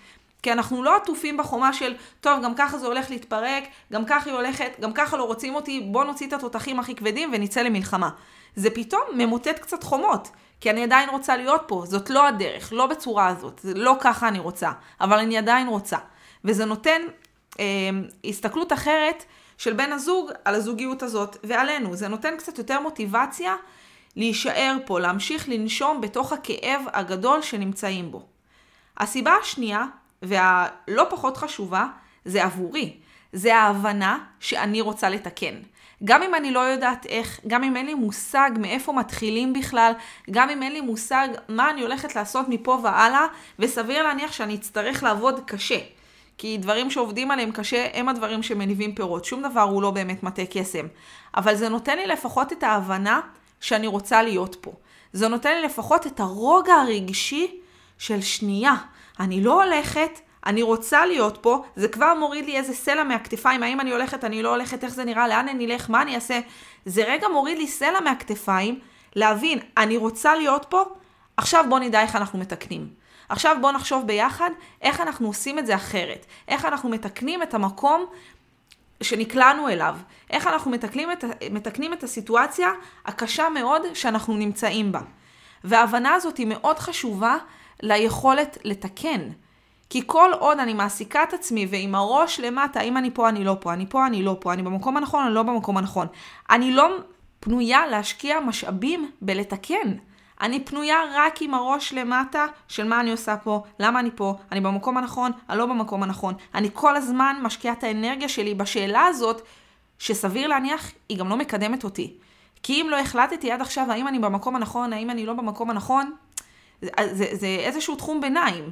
כי 0.44 0.52
אנחנו 0.52 0.84
לא 0.84 0.96
עטופים 0.96 1.38
בחומה 1.38 1.74
של, 1.74 1.96
טוב, 2.22 2.44
גם 2.44 2.56
ככה 2.56 2.78
זה 2.78 2.88
הולך 2.88 3.10
להתפרק, 3.10 3.64
גם 3.94 4.06
ככה 4.06 4.30
היא 4.30 4.34
הולכת, 4.34 4.80
גם 4.80 4.94
ככה 4.94 5.18
לא 5.18 5.24
רוצים 5.24 5.56
אותי, 5.56 5.80
בוא 5.92 6.04
נוציא 6.04 6.28
את 6.28 6.34
התותחים 6.34 6.80
הכי 6.80 6.96
כבדים 6.96 7.30
ונצא 7.34 7.62
למלחמה. 7.62 8.10
זה 8.56 8.70
פתאום 8.70 9.02
ממוטט 9.18 9.60
קצת 9.60 9.84
חומות. 9.84 10.30
כי 10.62 10.70
אני 10.70 10.84
עדיין 10.84 11.10
רוצה 11.10 11.38
להיות 11.38 11.62
פה, 11.68 11.84
זאת 11.86 12.10
לא 12.10 12.28
הדרך, 12.28 12.74
לא 12.74 12.86
בצורה 12.86 13.28
הזאת, 13.28 13.60
זה 13.64 13.74
לא 13.74 13.96
ככה 14.00 14.28
אני 14.28 14.40
רוצה, 14.40 14.72
אבל 15.02 15.20
אני 15.20 15.38
עדיין 15.38 15.68
רוצה. 15.68 15.98
וזה 16.46 16.66
נותן 16.66 17.02
אה, 17.60 17.66
הסתכלות 18.26 18.74
אחרת 18.74 19.24
של 19.58 19.74
בן 19.74 19.92
הזוג 19.92 20.32
על 20.46 20.56
הזוגיות 20.56 21.04
הזאת 21.04 21.38
ועלינו. 21.44 21.96
זה 21.96 22.08
נותן 22.08 22.38
קצת 22.38 22.58
יותר 22.58 22.80
מוטיבציה 22.80 23.56
להישאר 24.16 24.78
פה, 24.86 25.00
להמשיך 25.00 25.50
לנשום 25.50 26.02
בתוך 26.02 26.34
הכאב 26.34 26.82
הגדול 26.94 27.42
שנמצאים 27.42 28.12
בו. 28.12 28.26
הסיבה 28.98 29.36
השנייה, 29.42 29.86
והלא 30.24 31.06
פחות 31.10 31.38
חשובה, 31.38 31.86
זה 32.25 32.44
עבורי. 32.44 32.98
זה 33.34 33.56
ההבנה 33.56 34.18
שאני 34.39 34.82
רוצה 34.82 35.10
לתקן. 35.10 35.56
גם 36.03 36.24
אם 36.24 36.36
אני 36.36 36.51
לא 36.51 36.60
יודעת 36.60 37.06
איך, 37.06 37.39
גם 37.48 37.63
אם 37.63 37.77
אין 37.77 37.86
לי 37.86 37.94
מושג 37.94 38.51
מאיפה 38.60 38.94
מתחילים 38.94 39.53
בכלל, 39.53 39.94
גם 40.32 40.50
אם 40.50 40.63
אין 40.63 40.72
לי 40.72 40.82
מושג 40.82 41.27
מה 41.50 41.70
אני 41.70 41.82
הולכת 41.82 42.15
לעשות 42.15 42.46
מפה 42.50 42.80
והלאה, 42.84 43.25
וסביר 43.60 44.03
להניח 44.03 44.32
שאני 44.32 44.56
אצטרך 44.56 45.03
לעבוד 45.03 45.39
קשה. 45.46 45.80
כי 46.38 46.58
דברים 46.58 46.92
שעובדים 46.92 47.32
עליהם 47.32 47.51
קשה 47.51 47.88
הם 47.94 48.10
הדברים 48.10 48.44
שמניבים 48.44 48.96
פירות. 48.96 49.25
שום 49.25 49.42
דבר 49.42 49.62
הוא 49.62 49.82
לא 49.82 49.92
באמת 49.92 50.24
מטה 50.24 50.42
קסם. 50.46 50.88
אבל 51.36 51.56
זה 51.56 51.70
נותן 51.70 51.98
לי 51.98 52.08
לפחות 52.08 52.53
את 52.53 52.63
ההבנה 52.63 53.22
שאני 53.62 53.88
רוצה 53.88 54.24
להיות 54.24 54.56
פה. 54.62 54.72
זה 55.13 55.27
נותן 55.27 55.56
לי 55.56 55.62
לפחות 55.62 56.08
את 56.08 56.20
הרוגע 56.20 56.74
הרגשי 56.74 57.60
של 57.98 58.22
שנייה. 58.22 58.74
אני 59.20 59.43
לא 59.43 59.63
הולכת, 59.63 60.20
אני 60.46 60.62
רוצה 60.62 61.05
להיות 61.05 61.38
פה, 61.41 61.63
זה 61.75 61.88
כבר 61.88 62.13
מוריד 62.20 62.46
לי 62.46 62.58
איזה 62.58 62.74
סלע 62.74 63.03
מהכתפיים, 63.03 63.63
האם 63.63 63.79
אני 63.79 63.91
הולכת, 63.91 64.24
אני 64.24 64.43
לא 64.43 64.50
הולכת, 64.50 64.84
איך 64.84 64.93
זה 64.93 65.05
נראה, 65.05 65.27
לאן 65.27 65.48
אני 65.48 65.65
אלך, 65.65 65.89
מה 65.89 66.01
אני 66.01 66.15
אעשה. 66.15 66.39
זה 66.86 67.03
רגע 67.03 67.27
מוריד 67.27 67.58
לי 67.58 67.67
סלע 67.67 68.00
מהכתפיים, 68.00 68.79
להבין, 69.15 69.60
אני 69.77 69.98
רוצה 69.98 70.36
להיות 70.36 70.65
פה, 70.70 70.84
עכשיו 71.38 71.65
בוא 71.70 71.79
נדע 71.79 72.01
איך 72.01 72.15
אנחנו 72.15 72.39
מתקנים. 72.39 73.03
עכשיו 73.29 73.58
בוא 73.62 73.72
נחשוב 73.72 74.08
ביחד 74.08 74.50
איך 74.82 75.01
אנחנו 75.01 75.27
עושים 75.27 75.60
את 75.60 75.65
זה 75.65 75.75
אחרת. 75.75 76.25
איך 76.48 76.65
אנחנו 76.65 76.89
מתקנים 76.89 77.43
את 77.43 77.53
המקום 77.53 78.05
שנקלענו 79.03 79.70
אליו. 79.70 79.96
איך 80.29 80.48
אנחנו 80.48 80.72
מתקנים 80.72 81.12
את, 81.12 81.24
מתקנים 81.51 81.93
את 81.93 82.03
הסיטואציה 82.03 82.72
הקשה 83.05 83.50
מאוד 83.50 83.82
שאנחנו 83.93 84.34
נמצאים 84.34 84.91
בה. 84.91 85.00
וההבנה 85.63 86.13
הזאת 86.13 86.38
היא 86.38 86.48
מאוד 86.48 86.79
חשובה 86.79 87.38
ליכולת 87.84 88.58
לתקן. 88.63 89.22
כי 89.90 90.02
כל 90.06 90.32
עוד 90.40 90.60
אני 90.60 90.74
מעסיקה 90.74 91.24
את 91.24 91.34
עצמי 91.34 91.68
ועם 91.70 91.96
הראש 91.96 92.40
למטה, 92.40 92.82
אם 92.82 92.98
אני 92.98 93.12
פה, 93.13 93.30
אני 93.30 93.44
לא 93.44 93.58
פה, 93.60 93.74
אני 93.74 93.86
פה, 93.90 94.08
אני 94.08 94.24
לא 94.24 94.38
פה, 94.40 94.54
אני 94.54 94.63
במקום 94.63 94.98
הנכון, 94.98 95.25
אני 95.25 95.34
לא 95.34 95.44
במקום 95.44 95.78
הנכון. 95.78 96.08
אני 96.50 96.72
לא 96.72 96.98
פנויה 97.40 97.88
להשקיע 97.88 98.40
משאבים 98.40 99.12
בלתקן. 99.22 99.94
אני 100.42 100.60
פנויה 100.66 100.98
רק 101.16 101.42
עם 101.42 101.54
הראש 101.54 101.94
למטה 101.94 102.46
של 102.68 102.88
מה 102.88 103.00
אני 103.00 103.12
עושה 103.12 103.38
פה, 103.38 103.63
למה 103.80 104.00
אני 104.00 104.10
פה, 104.16 104.36
אני 104.52 104.62
במקום 104.62 104.98
הנכון, 104.98 105.32
אני 105.50 105.58
לא 105.58 105.66
במקום 105.66 106.04
הנכון. 106.04 106.34
אני 106.56 106.70
כל 106.74 106.96
הזמן 106.96 107.36
משקיעה 107.42 107.74
את 107.74 107.84
האנרגיה 107.84 108.30
שלי 108.30 108.56
בשאלה 108.56 109.06
הזאת, 109.06 109.42
שסביר 110.00 110.48
להניח, 110.48 110.92
היא 111.10 111.18
גם 111.18 111.30
לא 111.30 111.38
מקדמת 111.38 111.84
אותי. 111.84 112.13
כי 112.63 112.82
אם 112.82 112.88
לא 112.90 113.00
החלטתי 113.00 113.52
עד 113.52 113.62
עכשיו 113.62 113.92
האם 113.92 114.08
אני 114.08 114.20
במקום 114.20 114.56
הנכון, 114.56 114.94
האם 114.94 115.10
אני 115.10 115.25
לא 115.25 115.34
במקום 115.34 115.70
הנכון, 115.70 116.12
זה, 117.12 117.25
זה, 117.32 117.48
איזשהו 117.48 117.96
תחום 117.96 118.22
ביניים. 118.22 118.70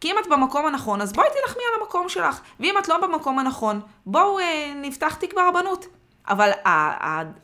כי 0.00 0.10
אם 0.10 0.16
את 0.18 0.26
במקום 0.26 0.66
הנכון, 0.66 1.00
אז 1.00 1.12
בואי 1.12 1.28
תלחמי 1.42 1.62
על 1.74 1.80
המקום 1.80 2.08
שלך. 2.08 2.40
ואם 2.60 2.74
את 2.78 2.88
לא 2.88 2.98
במקום 2.98 3.38
הנכון, 3.38 3.80
בואו 4.06 4.38
אה, 4.38 4.72
נפתח 4.76 5.14
תיק 5.14 5.34
ברבנות. 5.34 5.86
אבל 6.28 6.50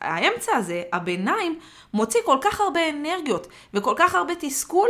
האמצע 0.01 0.55
הזה, 0.55 0.83
הביניים, 0.93 1.59
מוציא 1.93 2.19
כל 2.25 2.37
כך 2.41 2.61
הרבה 2.61 2.89
אנרגיות 2.89 3.47
וכל 3.73 3.93
כך 3.97 4.15
הרבה 4.15 4.33
תסכול, 4.39 4.89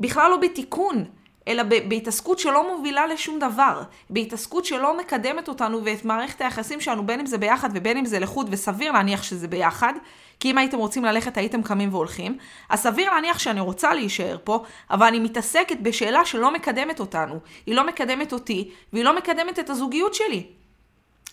בכלל 0.00 0.30
לא 0.30 0.36
בתיקון, 0.36 1.04
אלא 1.48 1.62
בהתעסקות 1.62 2.38
שלא 2.38 2.76
מובילה 2.76 3.06
לשום 3.06 3.38
דבר, 3.38 3.82
בהתעסקות 4.10 4.64
שלא 4.64 4.98
מקדמת 4.98 5.48
אותנו 5.48 5.84
ואת 5.84 6.04
מערכת 6.04 6.40
היחסים 6.40 6.80
שלנו, 6.80 7.06
בין 7.06 7.20
אם 7.20 7.26
זה 7.26 7.38
ביחד 7.38 7.70
ובין 7.74 7.96
אם 7.96 8.04
זה 8.04 8.18
לחוד, 8.18 8.48
וסביר 8.50 8.92
להניח 8.92 9.22
שזה 9.22 9.48
ביחד, 9.48 9.92
כי 10.40 10.50
אם 10.50 10.58
הייתם 10.58 10.78
רוצים 10.78 11.04
ללכת 11.04 11.36
הייתם 11.36 11.62
קמים 11.62 11.88
והולכים, 11.94 12.38
אז 12.68 12.80
סביר 12.80 13.10
להניח 13.10 13.38
שאני 13.38 13.60
רוצה 13.60 13.94
להישאר 13.94 14.38
פה, 14.44 14.64
אבל 14.90 15.06
אני 15.06 15.18
מתעסקת 15.18 15.76
בשאלה 15.82 16.24
שלא 16.24 16.54
מקדמת 16.54 17.00
אותנו. 17.00 17.38
היא 17.66 17.74
לא 17.74 17.86
מקדמת 17.86 18.32
אותי, 18.32 18.70
והיא 18.92 19.04
לא 19.04 19.16
מקדמת 19.16 19.58
את 19.58 19.70
הזוגיות 19.70 20.14
שלי. 20.14 20.46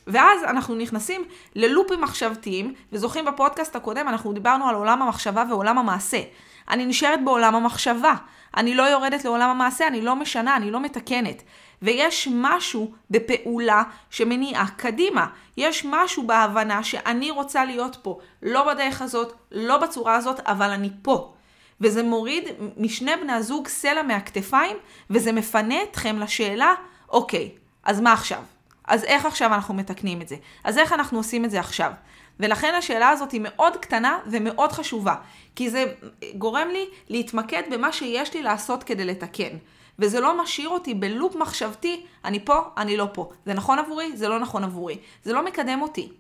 ואז 0.08 0.44
אנחנו 0.44 0.76
נכנסים 0.76 1.24
ללופים 1.56 2.02
מחשבתיים, 2.02 2.74
וזוכרים 2.92 3.26
בפודקאסט 3.26 3.76
הקודם, 3.76 4.08
אנחנו 4.08 4.34
דיברנו 4.34 4.68
על 4.68 4.76
עולם 4.76 5.02
המחשבה 5.02 5.44
ועולם 5.50 5.78
המעשה. 5.78 6.22
אני 6.70 6.86
נשארת 6.86 7.24
בעולם 7.26 7.56
המחשבה. 7.56 8.16
אני 8.58 8.76
לא 8.76 8.84
יורדת 8.84 9.26
לעולם 9.26 9.50
המעשה, 9.50 9.88
אני 9.88 10.02
לא 10.02 10.16
משנה, 10.16 10.56
אני 10.56 10.72
לא 10.72 10.80
מתקנת. 10.80 11.44
ויש 11.82 12.28
משהו 12.32 12.92
בפעולה 13.10 13.84
שמניעה 14.10 14.66
קדימה. 14.78 15.28
יש 15.58 15.86
משהו 15.90 16.28
בהבנה 16.28 16.84
שאני 16.84 17.32
רוצה 17.32 17.66
להיות 17.66 17.98
פה. 18.02 18.20
לא 18.42 18.74
בדרך 18.74 19.02
הזאת, 19.02 19.34
לא 19.52 19.78
בצורה 19.78 20.16
הזאת, 20.16 20.40
אבל 20.40 20.70
אני 20.70 20.90
פה. 21.02 21.34
וזה 21.82 22.04
מוריד 22.04 22.44
משני 22.78 23.12
בני 23.22 23.34
הזוג 23.34 23.68
סלע 23.68 24.04
מהכתפיים, 24.04 24.78
וזה 25.10 25.32
מפנה 25.32 25.84
אתכם 25.84 26.20
לשאלה, 26.20 26.74
אוקיי, 27.10 27.52
אז 27.84 28.02
מה 28.02 28.14
עכשיו? 28.14 28.44
אז 28.88 29.04
איך 29.04 29.26
עכשיו 29.26 29.54
אנחנו 29.54 29.74
מתקנים 29.74 30.22
את 30.22 30.28
זה? 30.28 30.36
אז 30.64 30.78
איך 30.78 30.94
אנחנו 30.94 31.18
עושים 31.18 31.46
את 31.46 31.52
זה 31.52 31.60
עכשיו? 31.60 31.92
ולכן 32.40 32.74
השאלה 32.76 33.10
הזאת 33.10 33.32
היא 33.32 33.42
מאוד 33.44 33.78
קטנה 33.78 34.20
ומאוד 34.26 34.72
חשובה, 34.72 35.16
כי 35.56 35.70
זה 35.70 35.94
גורם 36.36 36.68
לי 36.68 36.86
להתמקד 37.10 37.64
במה 37.72 37.92
שיש 37.92 38.34
לי 38.34 38.44
לעשות 38.44 38.84
כדי 38.84 39.06
לתקן. 39.06 39.58
וזה 40.00 40.20
לא 40.20 40.44
משאיר 40.44 40.70
אותי 40.70 40.94
בלופ 40.94 41.36
מחשבתי, 41.36 42.06
אני 42.26 42.46
פה, 42.46 42.60
אני 42.78 42.98
לא 42.98 43.08
פה. 43.14 43.32
זה 43.46 43.54
נכון 43.54 43.80
עבורי, 43.80 44.18
זה 44.18 44.28
לא 44.28 44.40
נכון 44.40 44.64
עבורי. 44.64 44.98
זה 45.24 45.34
לא 45.34 45.46
מקדם 45.46 45.82
אותי. 45.82 46.12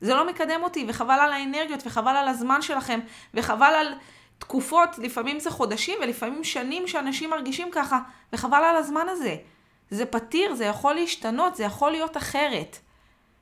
זה 0.00 0.14
לא 0.14 0.26
מקדם 0.26 0.62
אותי, 0.62 0.84
וחבל 0.88 1.18
על 1.20 1.32
האנרגיות, 1.32 1.86
וחבל 1.86 2.16
על 2.16 2.28
הזמן 2.28 2.62
שלכם, 2.62 3.00
וחבל 3.34 3.74
על 3.80 3.94
תקופות, 4.38 4.98
לפעמים 4.98 5.38
זה 5.38 5.50
חודשים 5.50 5.98
ולפעמים 6.02 6.44
שנים 6.44 6.88
שאנשים 6.88 7.30
מרגישים 7.30 7.70
ככה, 7.72 7.98
וחבל 8.32 8.64
על 8.64 8.76
הזמן 8.76 9.06
הזה. 9.08 9.36
זה 9.90 10.06
פתיר, 10.06 10.54
זה 10.54 10.64
יכול 10.64 10.94
להשתנות, 10.94 11.54
זה 11.54 11.64
יכול 11.64 11.90
להיות 11.90 12.16
אחרת. 12.16 12.78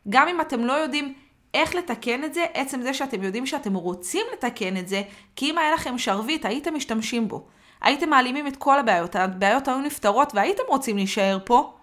גם 0.08 0.28
אם 0.28 0.40
אתם 0.40 0.64
לא 0.64 0.72
יודעים 0.72 1.14
איך 1.54 1.74
לתקן 1.74 2.24
את 2.24 2.34
זה, 2.34 2.44
עצם 2.54 2.82
זה 2.82 2.94
שאתם 2.94 3.22
יודעים 3.22 3.46
שאתם 3.46 3.74
רוצים 3.74 4.26
לתקן 4.32 4.76
את 4.76 4.88
זה, 4.88 5.02
כי 5.36 5.50
אם 5.50 5.58
היה 5.58 5.74
לכם 5.74 5.98
שרביט, 5.98 6.44
הייתם 6.44 6.74
משתמשים 6.74 7.28
בו. 7.28 7.46
הייתם 7.80 8.10
מעלימים 8.10 8.46
את 8.46 8.56
כל 8.56 8.78
הבעיות, 8.78 9.16
הבעיות 9.16 9.68
היו 9.68 9.80
נפתרות 9.80 10.34
והייתם 10.34 10.62
רוצים 10.68 10.96
להישאר 10.96 11.38
פה, 11.44 11.74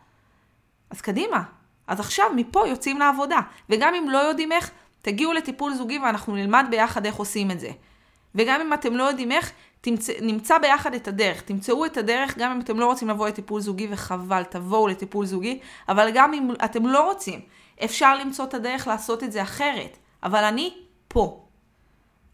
אז 0.90 1.02
קדימה. 1.02 1.44
אז 1.88 2.00
עכשיו 2.00 2.26
מפה 2.36 2.68
יוצאים 2.68 3.00
לעבודה. 3.00 3.40
וגם 3.70 3.96
אם 3.96 4.10
לא 4.10 4.18
יודעים 4.18 4.52
איך, 4.52 4.72
תגיעו 5.02 5.34
לטיפול 5.34 5.74
זוגי 5.74 6.00
ואנחנו 6.00 6.36
נלמד 6.36 6.66
ביחד 6.70 7.06
איך 7.06 7.16
עושים 7.16 7.52
את 7.52 7.60
זה. 7.60 7.70
וגם 8.36 8.62
אם 8.62 8.74
אתם 8.74 8.96
לא 8.96 9.04
יודעים 9.04 9.32
איך, 9.32 9.52
תמצ... 9.82 10.10
נמצא 10.10 10.58
ביחד 10.58 10.94
את 10.94 11.08
הדרך. 11.08 11.42
תמצאו 11.42 11.86
את 11.86 11.98
הדרך 11.98 12.38
גם 12.38 12.52
אם 12.52 12.62
אתם 12.62 12.80
לא 12.80 12.86
רוצים 12.86 13.10
לבוא 13.10 13.28
לטיפול 13.28 13.62
זוגי 13.62 13.88
וחבל, 13.92 14.44
תבואו 14.44 14.88
לטיפול 14.88 15.26
זוגי, 15.26 15.60
אבל 15.90 16.10
גם 16.14 16.34
אם 16.34 16.52
אתם 16.66 16.86
לא 16.86 17.06
רוצים, 17.06 17.40
אפשר 17.84 18.18
למצוא 18.18 18.46
את 18.46 18.54
הדרך 18.54 18.88
לעשות 18.88 19.24
את 19.24 19.32
זה 19.32 19.42
אחרת. 19.42 19.98
אבל 20.24 20.44
אני 20.44 20.74
פה. 21.08 21.46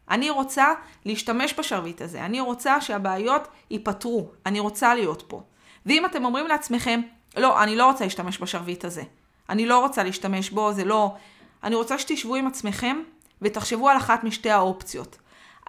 אני 0.10 0.30
רוצה 0.30 0.74
להשתמש 1.06 1.54
בשרביט 1.60 2.02
הזה, 2.02 2.26
אני 2.26 2.42
רוצה 2.42 2.82
שהבעיות 2.82 3.48
ייפתרו, 3.72 4.28
אני 4.46 4.60
רוצה 4.60 4.96
להיות 4.96 5.24
פה. 5.28 5.42
ואם 5.86 6.06
אתם 6.06 6.26
אומרים 6.26 6.48
לעצמכם, 6.48 7.02
לא, 7.38 7.64
אני 7.64 7.76
לא 7.76 7.86
רוצה 7.86 8.04
להשתמש 8.04 8.42
בשרביט 8.42 8.86
הזה, 8.86 9.04
אני 9.50 9.66
לא 9.66 9.80
רוצה 9.80 10.04
להשתמש 10.04 10.50
בו, 10.50 10.74
זה 10.74 10.86
לא... 10.86 11.16
אני 11.64 11.76
רוצה 11.76 12.00
שתשבו 12.00 12.36
עם 12.36 12.48
עצמכם 12.48 13.02
ותחשבו 13.42 13.90
על 13.90 13.98
אחת 13.98 14.24
משתי 14.24 14.50
האופציות. 14.50 15.18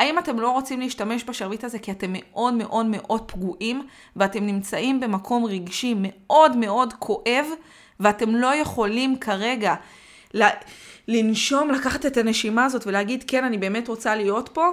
האם 0.01 0.19
אתם 0.19 0.41
לא 0.41 0.51
רוצים 0.51 0.81
להשתמש 0.81 1.25
בשרביט 1.25 1.65
הזה 1.65 1.79
כי 1.79 1.91
אתם 1.91 2.13
מאוד 2.13 2.55
מאוד 2.55 2.87
מאוד 2.87 3.33
פגועים 3.33 3.87
ואתם 4.17 4.47
נמצאים 4.47 5.01
במקום 5.01 5.45
רגשי 5.45 5.95
מאוד 5.97 6.57
מאוד 6.57 6.93
כואב 6.93 7.47
ואתם 8.01 8.35
לא 8.35 8.55
יכולים 8.55 9.19
כרגע 9.19 9.75
לנשום, 11.09 11.71
לקחת 11.71 12.07
את 12.07 12.17
הנשימה 12.17 12.65
הזאת 12.65 12.87
ולהגיד, 12.87 13.25
כן, 13.27 13.45
אני 13.45 13.59
באמת 13.59 13.89
רוצה 13.89 14.17
להיות 14.17 14.49
פה, 14.49 14.71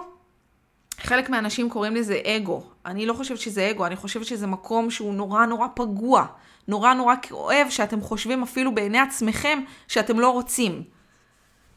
חלק 0.97 1.29
מהאנשים 1.29 1.69
קוראים 1.69 1.95
לזה 1.95 2.21
אגו. 2.25 2.63
אני 2.85 3.05
לא 3.05 3.13
חושבת 3.13 3.39
שזה 3.39 3.69
אגו, 3.69 3.85
אני 3.85 3.95
חושבת 3.95 4.25
שזה 4.25 4.47
מקום 4.47 4.89
שהוא 4.91 5.13
נורא 5.13 5.45
נורא 5.45 5.67
פגוע, 5.75 6.25
נורא 6.67 6.93
נורא 6.93 7.15
כואב, 7.29 7.67
שאתם 7.69 8.01
חושבים 8.01 8.43
אפילו 8.43 8.75
בעיני 8.75 8.99
עצמכם 8.99 9.59
שאתם 9.87 10.19
לא 10.19 10.29
רוצים. 10.29 10.83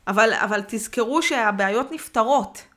אבל, 0.08 0.32
אבל 0.32 0.60
תזכרו 0.68 1.22
שהבעיות 1.22 1.92
נפתרות. 1.92 2.69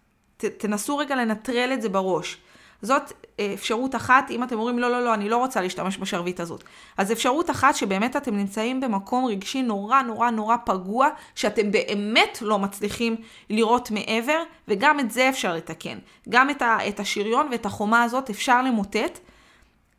תנסו 0.49 0.97
רגע 0.97 1.15
לנטרל 1.15 1.71
את 1.73 1.81
זה 1.81 1.89
בראש. 1.89 2.37
זאת 2.81 3.11
אה, 3.39 3.51
אפשרות 3.53 3.95
אחת, 3.95 4.31
אם 4.31 4.43
אתם 4.43 4.55
אומרים 4.55 4.79
לא, 4.79 4.91
לא, 4.91 5.03
לא, 5.03 5.13
אני 5.13 5.29
לא 5.29 5.37
רוצה 5.37 5.61
להשתמש 5.61 5.97
בשרביט 5.97 6.39
הזאת. 6.39 6.63
אז 6.97 7.11
אפשרות 7.11 7.49
אחת 7.49 7.75
שבאמת 7.75 8.15
אתם 8.15 8.35
נמצאים 8.35 8.81
במקום 8.81 9.25
רגשי 9.25 9.61
נורא 9.61 10.01
נורא 10.01 10.29
נורא 10.29 10.55
פגוע, 10.65 11.07
שאתם 11.35 11.71
באמת 11.71 12.37
לא 12.41 12.59
מצליחים 12.59 13.15
לראות 13.49 13.91
מעבר, 13.91 14.43
וגם 14.67 14.99
את 14.99 15.11
זה 15.11 15.29
אפשר 15.29 15.53
לתקן. 15.53 15.97
גם 16.29 16.49
את, 16.49 16.61
ה, 16.61 16.77
את 16.87 16.99
השריון 16.99 17.47
ואת 17.51 17.65
החומה 17.65 18.03
הזאת 18.03 18.29
אפשר 18.29 18.61
למוטט, 18.61 19.19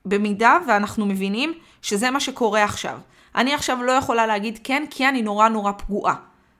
במידה 0.06 0.58
ואנחנו 0.66 1.06
מבינים 1.06 1.52
שזה 1.82 2.10
מה 2.10 2.20
שקורה 2.20 2.64
עכשיו. 2.64 2.98
אני 3.34 3.54
עכשיו 3.54 3.82
לא 3.82 3.92
יכולה 3.92 4.26
להגיד 4.26 4.58
כן, 4.64 4.84
כי 4.90 5.08
אני 5.08 5.22
נורא 5.22 5.48
נורא 5.48 5.72
פגועה. 5.72 6.14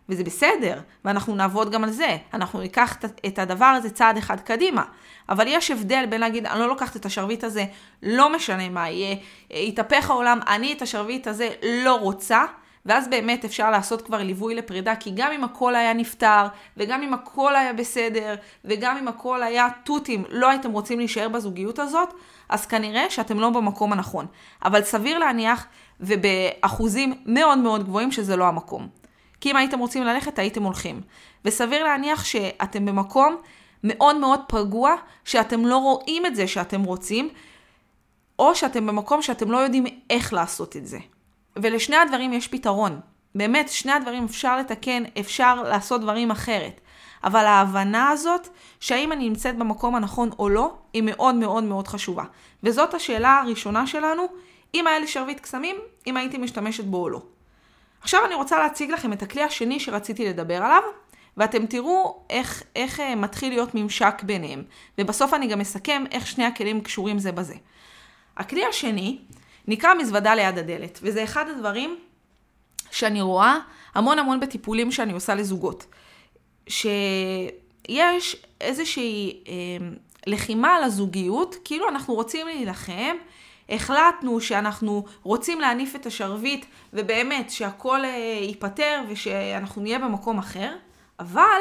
וזה 0.08 0.24
בסדר, 0.24 0.80
ואנחנו 1.04 1.34
נעבוד 1.34 1.72
גם 1.72 1.84
על 1.84 1.90
זה. 1.90 2.16
אנחנו 2.34 2.60
ניקח 2.60 2.96
את 3.26 3.38
הדבר 3.38 3.64
הזה 3.64 3.90
צעד 3.90 4.16
אחד 4.16 4.40
קדימה. 4.40 4.82
אבל 5.28 5.44
יש 5.48 5.70
הבדל 5.70 6.06
בין 6.10 6.20
להגיד, 6.20 6.46
אני 6.46 6.60
לא 6.60 6.68
לוקחת 6.68 6.96
את 6.96 7.06
השרביט 7.06 7.44
הזה, 7.44 7.64
לא 8.02 8.32
משנה 8.32 8.68
מה 8.68 8.90
יהיה, 8.90 9.16
יתהפך 9.50 10.10
העולם, 10.10 10.40
אני 10.46 10.72
את 10.72 10.82
השרביט 10.82 11.26
הזה 11.26 11.48
לא 11.62 11.94
רוצה, 11.94 12.44
ואז 12.86 13.08
באמת 13.08 13.44
אפשר 13.44 13.70
לעשות 13.70 14.02
כבר 14.02 14.22
ליווי 14.22 14.54
לפרידה, 14.54 14.96
כי 14.96 15.10
גם 15.14 15.32
אם 15.32 15.44
הכל 15.44 15.74
היה 15.74 15.92
נפתר, 15.92 16.46
וגם 16.76 17.02
אם 17.02 17.14
הכל 17.14 17.56
היה 17.56 17.72
בסדר, 17.72 18.34
וגם 18.64 18.96
אם 18.96 19.08
הכל 19.08 19.42
היה 19.42 19.68
תותים, 19.84 20.24
לא 20.28 20.50
הייתם 20.50 20.72
רוצים 20.72 20.98
להישאר 20.98 21.28
בזוגיות 21.28 21.78
הזאת, 21.78 22.14
אז 22.48 22.66
כנראה 22.66 23.10
שאתם 23.10 23.40
לא 23.40 23.50
במקום 23.50 23.92
הנכון. 23.92 24.26
אבל 24.64 24.82
סביר 24.82 25.18
להניח, 25.18 25.66
ובאחוזים 26.00 27.14
מאוד 27.26 27.58
מאוד 27.58 27.84
גבוהים, 27.84 28.12
שזה 28.12 28.36
לא 28.36 28.44
המקום. 28.44 29.03
כי 29.44 29.50
אם 29.50 29.56
הייתם 29.56 29.78
רוצים 29.78 30.02
ללכת, 30.02 30.38
הייתם 30.38 30.62
הולכים. 30.62 31.00
וסביר 31.44 31.84
להניח 31.84 32.24
שאתם 32.24 32.84
במקום 32.86 33.36
מאוד 33.84 34.16
מאוד 34.16 34.40
פגוע, 34.48 34.94
שאתם 35.24 35.66
לא 35.66 35.76
רואים 35.76 36.26
את 36.26 36.36
זה 36.36 36.46
שאתם 36.46 36.82
רוצים, 36.82 37.28
או 38.38 38.54
שאתם 38.54 38.86
במקום 38.86 39.22
שאתם 39.22 39.50
לא 39.50 39.56
יודעים 39.56 39.84
איך 40.10 40.32
לעשות 40.32 40.76
את 40.76 40.86
זה. 40.86 40.98
ולשני 41.56 41.96
הדברים 41.96 42.32
יש 42.32 42.48
פתרון. 42.48 43.00
באמת, 43.34 43.68
שני 43.68 43.92
הדברים 43.92 44.24
אפשר 44.24 44.58
לתקן, 44.58 45.02
אפשר 45.20 45.62
לעשות 45.62 46.00
דברים 46.00 46.30
אחרת. 46.30 46.80
אבל 47.24 47.44
ההבנה 47.44 48.08
הזאת, 48.08 48.48
שהאם 48.80 49.12
אני 49.12 49.28
נמצאת 49.28 49.58
במקום 49.58 49.94
הנכון 49.94 50.30
או 50.38 50.48
לא, 50.48 50.74
היא 50.92 51.02
מאוד 51.02 51.34
מאוד 51.34 51.64
מאוד 51.64 51.88
חשובה. 51.88 52.24
וזאת 52.62 52.94
השאלה 52.94 53.40
הראשונה 53.40 53.86
שלנו, 53.86 54.22
אם 54.74 54.86
היה 54.86 54.98
לי 54.98 55.06
שרביט 55.06 55.40
קסמים, 55.40 55.76
אם 56.06 56.16
הייתי 56.16 56.38
משתמשת 56.38 56.84
בו 56.84 57.02
או 57.02 57.08
לא. 57.08 57.33
עכשיו 58.04 58.20
אני 58.26 58.34
רוצה 58.34 58.58
להציג 58.58 58.90
לכם 58.90 59.12
את 59.12 59.22
הכלי 59.22 59.42
השני 59.42 59.80
שרציתי 59.80 60.28
לדבר 60.28 60.56
עליו, 60.56 60.82
ואתם 61.36 61.66
תראו 61.66 62.24
איך, 62.30 62.62
איך 62.76 63.00
אה, 63.00 63.14
מתחיל 63.14 63.52
להיות 63.52 63.74
ממשק 63.74 64.22
ביניהם. 64.22 64.62
ובסוף 64.98 65.34
אני 65.34 65.46
גם 65.46 65.60
אסכם 65.60 66.04
איך 66.10 66.26
שני 66.26 66.44
הכלים 66.44 66.80
קשורים 66.80 67.18
זה 67.18 67.32
בזה. 67.32 67.54
הכלי 68.36 68.64
השני 68.64 69.18
נקרא 69.68 69.94
מזוודה 69.94 70.34
ליד 70.34 70.58
הדלת, 70.58 70.98
וזה 71.02 71.24
אחד 71.24 71.44
הדברים 71.48 71.98
שאני 72.90 73.20
רואה 73.20 73.58
המון 73.94 74.18
המון 74.18 74.40
בטיפולים 74.40 74.92
שאני 74.92 75.12
עושה 75.12 75.34
לזוגות. 75.34 75.86
שיש 76.68 78.36
איזושהי 78.60 79.44
אה, 79.48 79.52
לחימה 80.26 80.74
על 80.74 80.84
הזוגיות, 80.84 81.56
כאילו 81.64 81.88
אנחנו 81.88 82.14
רוצים 82.14 82.46
להילחם, 82.46 83.16
החלטנו 83.68 84.40
שאנחנו 84.40 85.04
רוצים 85.22 85.60
להניף 85.60 85.96
את 85.96 86.06
השרביט 86.06 86.66
ובאמת 86.92 87.50
שהכל 87.50 88.04
אה, 88.04 88.38
ייפתר 88.42 89.02
ושאנחנו 89.08 89.82
נהיה 89.82 89.98
במקום 89.98 90.38
אחר, 90.38 90.76
אבל 91.18 91.60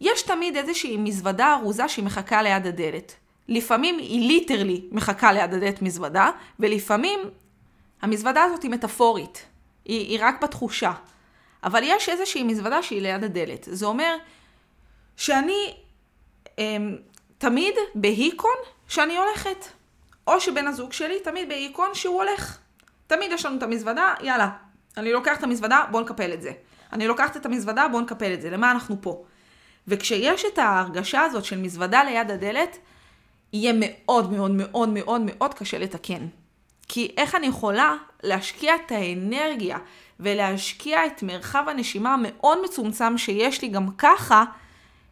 יש 0.00 0.22
תמיד 0.22 0.56
איזושהי 0.56 0.96
מזוודה 0.96 1.54
ארוזה 1.54 1.88
שהיא 1.88 2.04
מחכה 2.04 2.42
ליד 2.42 2.66
הדלת. 2.66 3.14
לפעמים 3.48 3.98
היא 3.98 4.28
ליטרלי 4.28 4.82
מחכה 4.92 5.32
ליד 5.32 5.54
הדלת 5.54 5.82
מזוודה, 5.82 6.30
ולפעמים 6.60 7.20
המזוודה 8.02 8.44
הזאת 8.44 8.62
היא 8.62 8.70
מטאפורית. 8.70 9.46
היא, 9.84 10.08
היא 10.08 10.18
רק 10.22 10.42
בתחושה. 10.42 10.92
אבל 11.64 11.80
יש 11.84 12.08
איזושהי 12.08 12.42
מזוודה 12.42 12.82
שהיא 12.82 13.02
ליד 13.02 13.24
הדלת. 13.24 13.68
זה 13.70 13.86
אומר 13.86 14.16
שאני 15.16 15.74
אמ, 16.58 16.96
תמיד 17.38 17.74
בהיקון 17.94 18.56
שאני 18.88 19.16
הולכת. 19.16 19.66
או 20.28 20.40
שבן 20.40 20.66
הזוג 20.66 20.92
שלי 20.92 21.20
תמיד 21.20 21.48
בהיקון 21.48 21.88
שהוא 21.94 22.22
הולך. 22.22 22.58
תמיד 23.06 23.32
יש 23.32 23.46
לנו 23.46 23.58
את 23.58 23.62
המזוודה, 23.62 24.14
יאללה, 24.20 24.48
אני 24.96 25.12
לוקחת 25.12 25.38
את 25.38 25.44
המזוודה, 25.44 25.84
בואו 25.90 26.02
נקפל 26.02 26.32
את 26.32 26.42
זה. 26.42 26.52
אני 26.92 27.06
לוקחת 27.06 27.36
את 27.36 27.46
המזוודה, 27.46 27.88
בואו 27.88 28.02
נקפל 28.02 28.34
את 28.34 28.42
זה. 28.42 28.50
למה 28.50 28.70
אנחנו 28.70 28.96
פה? 29.00 29.24
וכשיש 29.88 30.44
את 30.52 30.58
ההרגשה 30.58 31.22
הזאת 31.22 31.44
של 31.44 31.58
מזוודה 31.58 32.04
ליד 32.04 32.30
הדלת, 32.30 32.78
יהיה 33.52 33.72
מאוד 33.76 34.32
מאוד 34.32 34.50
מאוד 34.50 34.88
מאוד 34.88 35.20
מאוד 35.24 35.54
קשה 35.54 35.78
לתקן. 35.78 36.26
כי 36.88 37.14
איך 37.16 37.34
אני 37.34 37.46
יכולה 37.46 37.96
להשקיע 38.22 38.74
את 38.74 38.92
האנרגיה 38.92 39.78
ולהשקיע 40.20 41.06
את 41.06 41.22
מרחב 41.22 41.64
הנשימה 41.68 42.14
המאוד 42.14 42.58
מצומצם 42.64 43.18
שיש 43.18 43.62
לי 43.62 43.68
גם 43.68 43.86
ככה, 43.98 44.44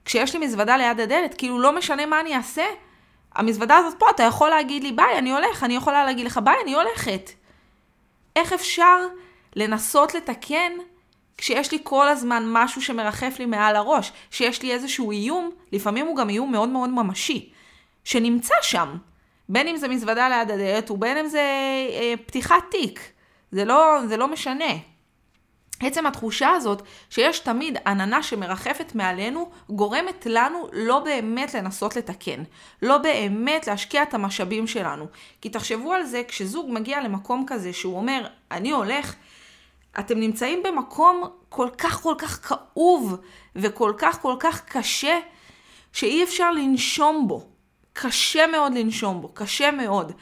כשיש 0.04 0.34
לי 0.34 0.46
מזוודה 0.46 0.76
ליד 0.76 1.00
הדלת, 1.00 1.34
כאילו 1.38 1.60
לא 1.60 1.72
משנה 1.72 2.06
מה 2.06 2.20
אני 2.20 2.36
אעשה, 2.36 2.64
המזוודה 3.36 3.76
הזאת 3.76 3.94
פה, 3.98 4.06
אתה 4.10 4.22
יכול 4.22 4.50
להגיד 4.50 4.82
לי 4.82 4.92
ביי, 4.92 5.18
אני 5.18 5.32
הולך, 5.32 5.64
אני 5.64 5.76
יכולה 5.76 6.04
להגיד 6.04 6.26
לך 6.26 6.40
ביי, 6.44 6.56
אני 6.62 6.74
הולכת. 6.74 7.30
איך 8.36 8.52
אפשר 8.52 8.98
לנסות 9.56 10.14
לתקן 10.14 10.72
כשיש 11.38 11.72
לי 11.72 11.78
כל 11.82 12.08
הזמן 12.08 12.44
משהו 12.46 12.82
שמרחף 12.82 13.36
לי 13.38 13.46
מעל 13.46 13.76
הראש, 13.76 14.12
שיש 14.30 14.62
לי 14.62 14.72
איזשהו 14.72 15.10
איום, 15.10 15.50
לפעמים 15.72 16.06
הוא 16.06 16.16
גם 16.16 16.28
איום 16.28 16.52
מאוד 16.52 16.68
מאוד 16.68 16.90
ממשי. 16.90 17.52
שנמצא 18.04 18.54
שם. 18.62 18.96
בין 19.48 19.68
אם 19.68 19.76
זה 19.76 19.88
מזוודה 19.88 20.28
ליד 20.28 20.50
הדלת 20.50 20.90
ובין 20.90 21.16
אם 21.16 21.26
זה 21.26 21.40
אה, 21.90 22.14
פתיחת 22.26 22.64
תיק. 22.70 23.00
זה 23.52 23.64
לא, 23.64 23.98
זה 24.08 24.16
לא 24.16 24.28
משנה. 24.28 24.72
עצם 25.80 26.06
התחושה 26.06 26.50
הזאת 26.50 26.82
שיש 27.10 27.38
תמיד 27.38 27.78
עננה 27.86 28.22
שמרחפת 28.22 28.94
מעלינו, 28.94 29.50
גורמת 29.70 30.26
לנו 30.26 30.68
לא 30.72 30.98
באמת 30.98 31.54
לנסות 31.54 31.96
לתקן. 31.96 32.42
לא 32.82 32.98
באמת 32.98 33.66
להשקיע 33.66 34.02
את 34.02 34.14
המשאבים 34.14 34.66
שלנו. 34.66 35.06
כי 35.40 35.48
תחשבו 35.48 35.92
על 35.92 36.04
זה, 36.04 36.22
כשזוג 36.28 36.66
מגיע 36.70 37.00
למקום 37.00 37.44
כזה 37.46 37.72
שהוא 37.72 37.96
אומר, 37.96 38.26
אני 38.50 38.70
הולך, 38.70 39.14
אתם 39.98 40.20
נמצאים 40.20 40.62
במקום 40.62 41.22
כל 41.48 41.68
כך 41.78 42.02
כל 42.02 42.14
כך 42.18 42.48
כאוב 42.48 43.16
וכל 43.56 43.92
כך 43.98 44.20
כל 44.20 44.36
כך 44.40 44.64
קשה, 44.64 45.18
שאי 45.92 46.24
אפשר 46.24 46.50
לנשום 46.50 47.28
בו. 47.28 47.46
קשה 47.92 48.46
מאוד 48.46 48.74
לנשום 48.74 49.20
בו, 49.20 49.28
קשה 49.34 49.70
מאוד. 49.70 50.12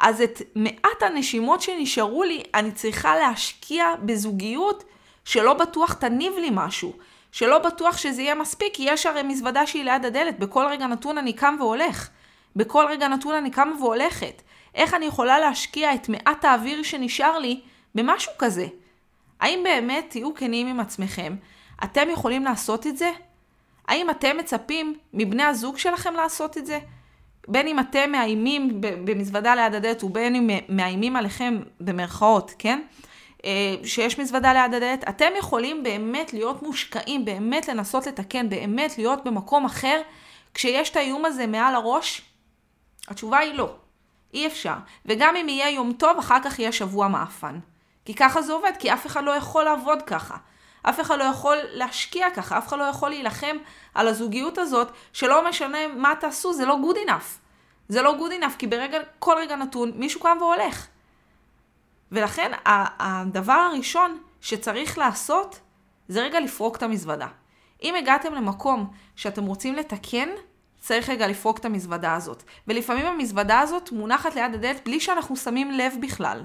אז 0.00 0.20
את 0.20 0.42
מעט 0.54 1.02
הנשימות 1.02 1.62
שנשארו 1.62 2.22
לי, 2.22 2.42
אני 2.54 2.72
צריכה 2.72 3.16
להשקיע 3.16 3.84
בזוגיות 4.04 4.84
שלא 5.28 5.54
בטוח 5.54 5.92
תניב 5.92 6.32
לי 6.40 6.48
משהו. 6.52 6.92
שלא 7.32 7.58
בטוח 7.58 7.96
שזה 7.96 8.22
יהיה 8.22 8.34
מספיק, 8.34 8.74
כי 8.74 8.82
יש 8.86 9.06
הרי 9.06 9.22
מזוודה 9.22 9.66
שהיא 9.66 9.84
ליד 9.84 10.04
הדלת. 10.04 10.38
בכל 10.38 10.66
רגע 10.70 10.86
נתון 10.86 11.18
אני 11.18 11.32
קם 11.32 11.56
והולך. 11.58 12.08
בכל 12.56 12.86
רגע 12.88 13.08
נתון 13.08 13.34
אני 13.34 13.50
קמה 13.50 13.82
והולכת. 13.82 14.42
איך 14.74 14.94
אני 14.94 15.06
יכולה 15.06 15.38
להשקיע 15.38 15.94
את 15.94 16.08
מעט 16.08 16.44
האוויר 16.44 16.82
שנשאר 16.82 17.38
לי 17.38 17.60
במשהו 17.94 18.32
כזה? 18.38 18.66
האם 19.40 19.60
באמת, 19.64 20.06
תהיו 20.08 20.34
כנים 20.34 20.66
עם 20.66 20.80
עצמכם, 20.80 21.36
אתם 21.84 22.10
יכולים 22.10 22.44
לעשות 22.44 22.86
את 22.86 22.96
זה? 22.96 23.10
האם 23.88 24.10
אתם 24.10 24.36
מצפים 24.36 24.94
מבני 25.14 25.42
הזוג 25.42 25.78
שלכם 25.78 26.14
לעשות 26.14 26.58
את 26.58 26.66
זה? 26.66 26.78
בין 27.48 27.66
אם 27.66 27.78
אתם 27.78 28.12
מאיימים 28.12 28.80
במזוודה 28.80 29.54
ליד 29.54 29.74
הדלת 29.74 30.04
ובין 30.04 30.34
אם 30.34 30.50
מאיימים 30.68 31.16
עליכם 31.16 31.58
במרכאות, 31.80 32.52
כן? 32.58 32.80
אה, 33.48 33.74
שיש 33.84 34.18
מזוודה 34.18 34.52
ליד 34.52 34.74
הדלת, 34.74 35.08
אתם 35.08 35.30
יכולים 35.38 35.82
באמת 35.82 36.32
להיות 36.32 36.62
מושקעים, 36.62 37.24
באמת 37.24 37.68
לנסות 37.68 38.06
לתקן, 38.06 38.48
באמת 38.48 38.98
להיות 38.98 39.24
במקום 39.24 39.64
אחר, 39.64 40.00
כשיש 40.54 40.90
את 40.90 40.96
האיום 40.96 41.24
הזה 41.24 41.46
מעל 41.46 41.74
הראש? 41.74 42.22
התשובה 43.08 43.38
היא 43.38 43.54
לא. 43.54 43.74
אי 44.34 44.46
אפשר. 44.46 44.74
וגם 45.06 45.36
אם 45.36 45.48
יהיה 45.48 45.70
יום 45.70 45.92
טוב, 45.92 46.18
אחר 46.18 46.38
כך 46.44 46.58
יהיה 46.58 46.72
שבוע 46.72 47.08
מאפן. 47.08 47.58
כי 48.04 48.14
ככה 48.14 48.42
זה 48.42 48.52
עובד, 48.52 48.72
כי 48.78 48.92
אף 48.92 49.06
אחד 49.06 49.24
לא 49.24 49.30
יכול 49.30 49.64
לעבוד 49.64 50.02
ככה. 50.02 50.36
אף 50.82 51.00
אחד 51.00 51.18
לא 51.18 51.24
יכול 51.24 51.56
להשקיע 51.72 52.30
ככה, 52.30 52.58
אף 52.58 52.68
אחד 52.68 52.78
לא 52.78 52.84
יכול 52.84 53.08
להילחם 53.08 53.56
על 53.94 54.08
הזוגיות 54.08 54.58
הזאת, 54.58 54.88
שלא 55.12 55.48
משנה 55.48 55.88
מה 55.88 56.12
תעשו, 56.20 56.52
זה 56.52 56.66
לא 56.66 56.76
good 56.82 57.08
enough. 57.08 57.38
זה 57.88 58.02
לא 58.02 58.14
good 58.18 58.42
enough, 58.42 58.56
כי 58.58 58.66
ברגע, 58.66 58.98
כל 59.18 59.34
רגע 59.38 59.56
נתון, 59.56 59.92
מישהו 59.94 60.20
קם 60.20 60.36
והולך. 60.40 60.86
ולכן 62.12 62.52
הדבר 62.98 63.52
הראשון 63.52 64.18
שצריך 64.40 64.98
לעשות, 64.98 65.60
זה 66.08 66.22
רגע 66.22 66.40
לפרוק 66.40 66.76
את 66.76 66.82
המזוודה. 66.82 67.26
אם 67.82 67.94
הגעתם 67.94 68.34
למקום 68.34 68.90
שאתם 69.16 69.44
רוצים 69.44 69.74
לתקן, 69.74 70.28
צריך 70.80 71.08
רגע 71.08 71.26
לפרוק 71.26 71.58
את 71.58 71.64
המזוודה 71.64 72.14
הזאת. 72.14 72.42
ולפעמים 72.68 73.06
המזוודה 73.06 73.60
הזאת 73.60 73.92
מונחת 73.92 74.34
ליד 74.34 74.54
הדלת 74.54 74.84
בלי 74.84 75.00
שאנחנו 75.00 75.36
שמים 75.36 75.70
לב 75.70 75.92
בכלל. 76.00 76.44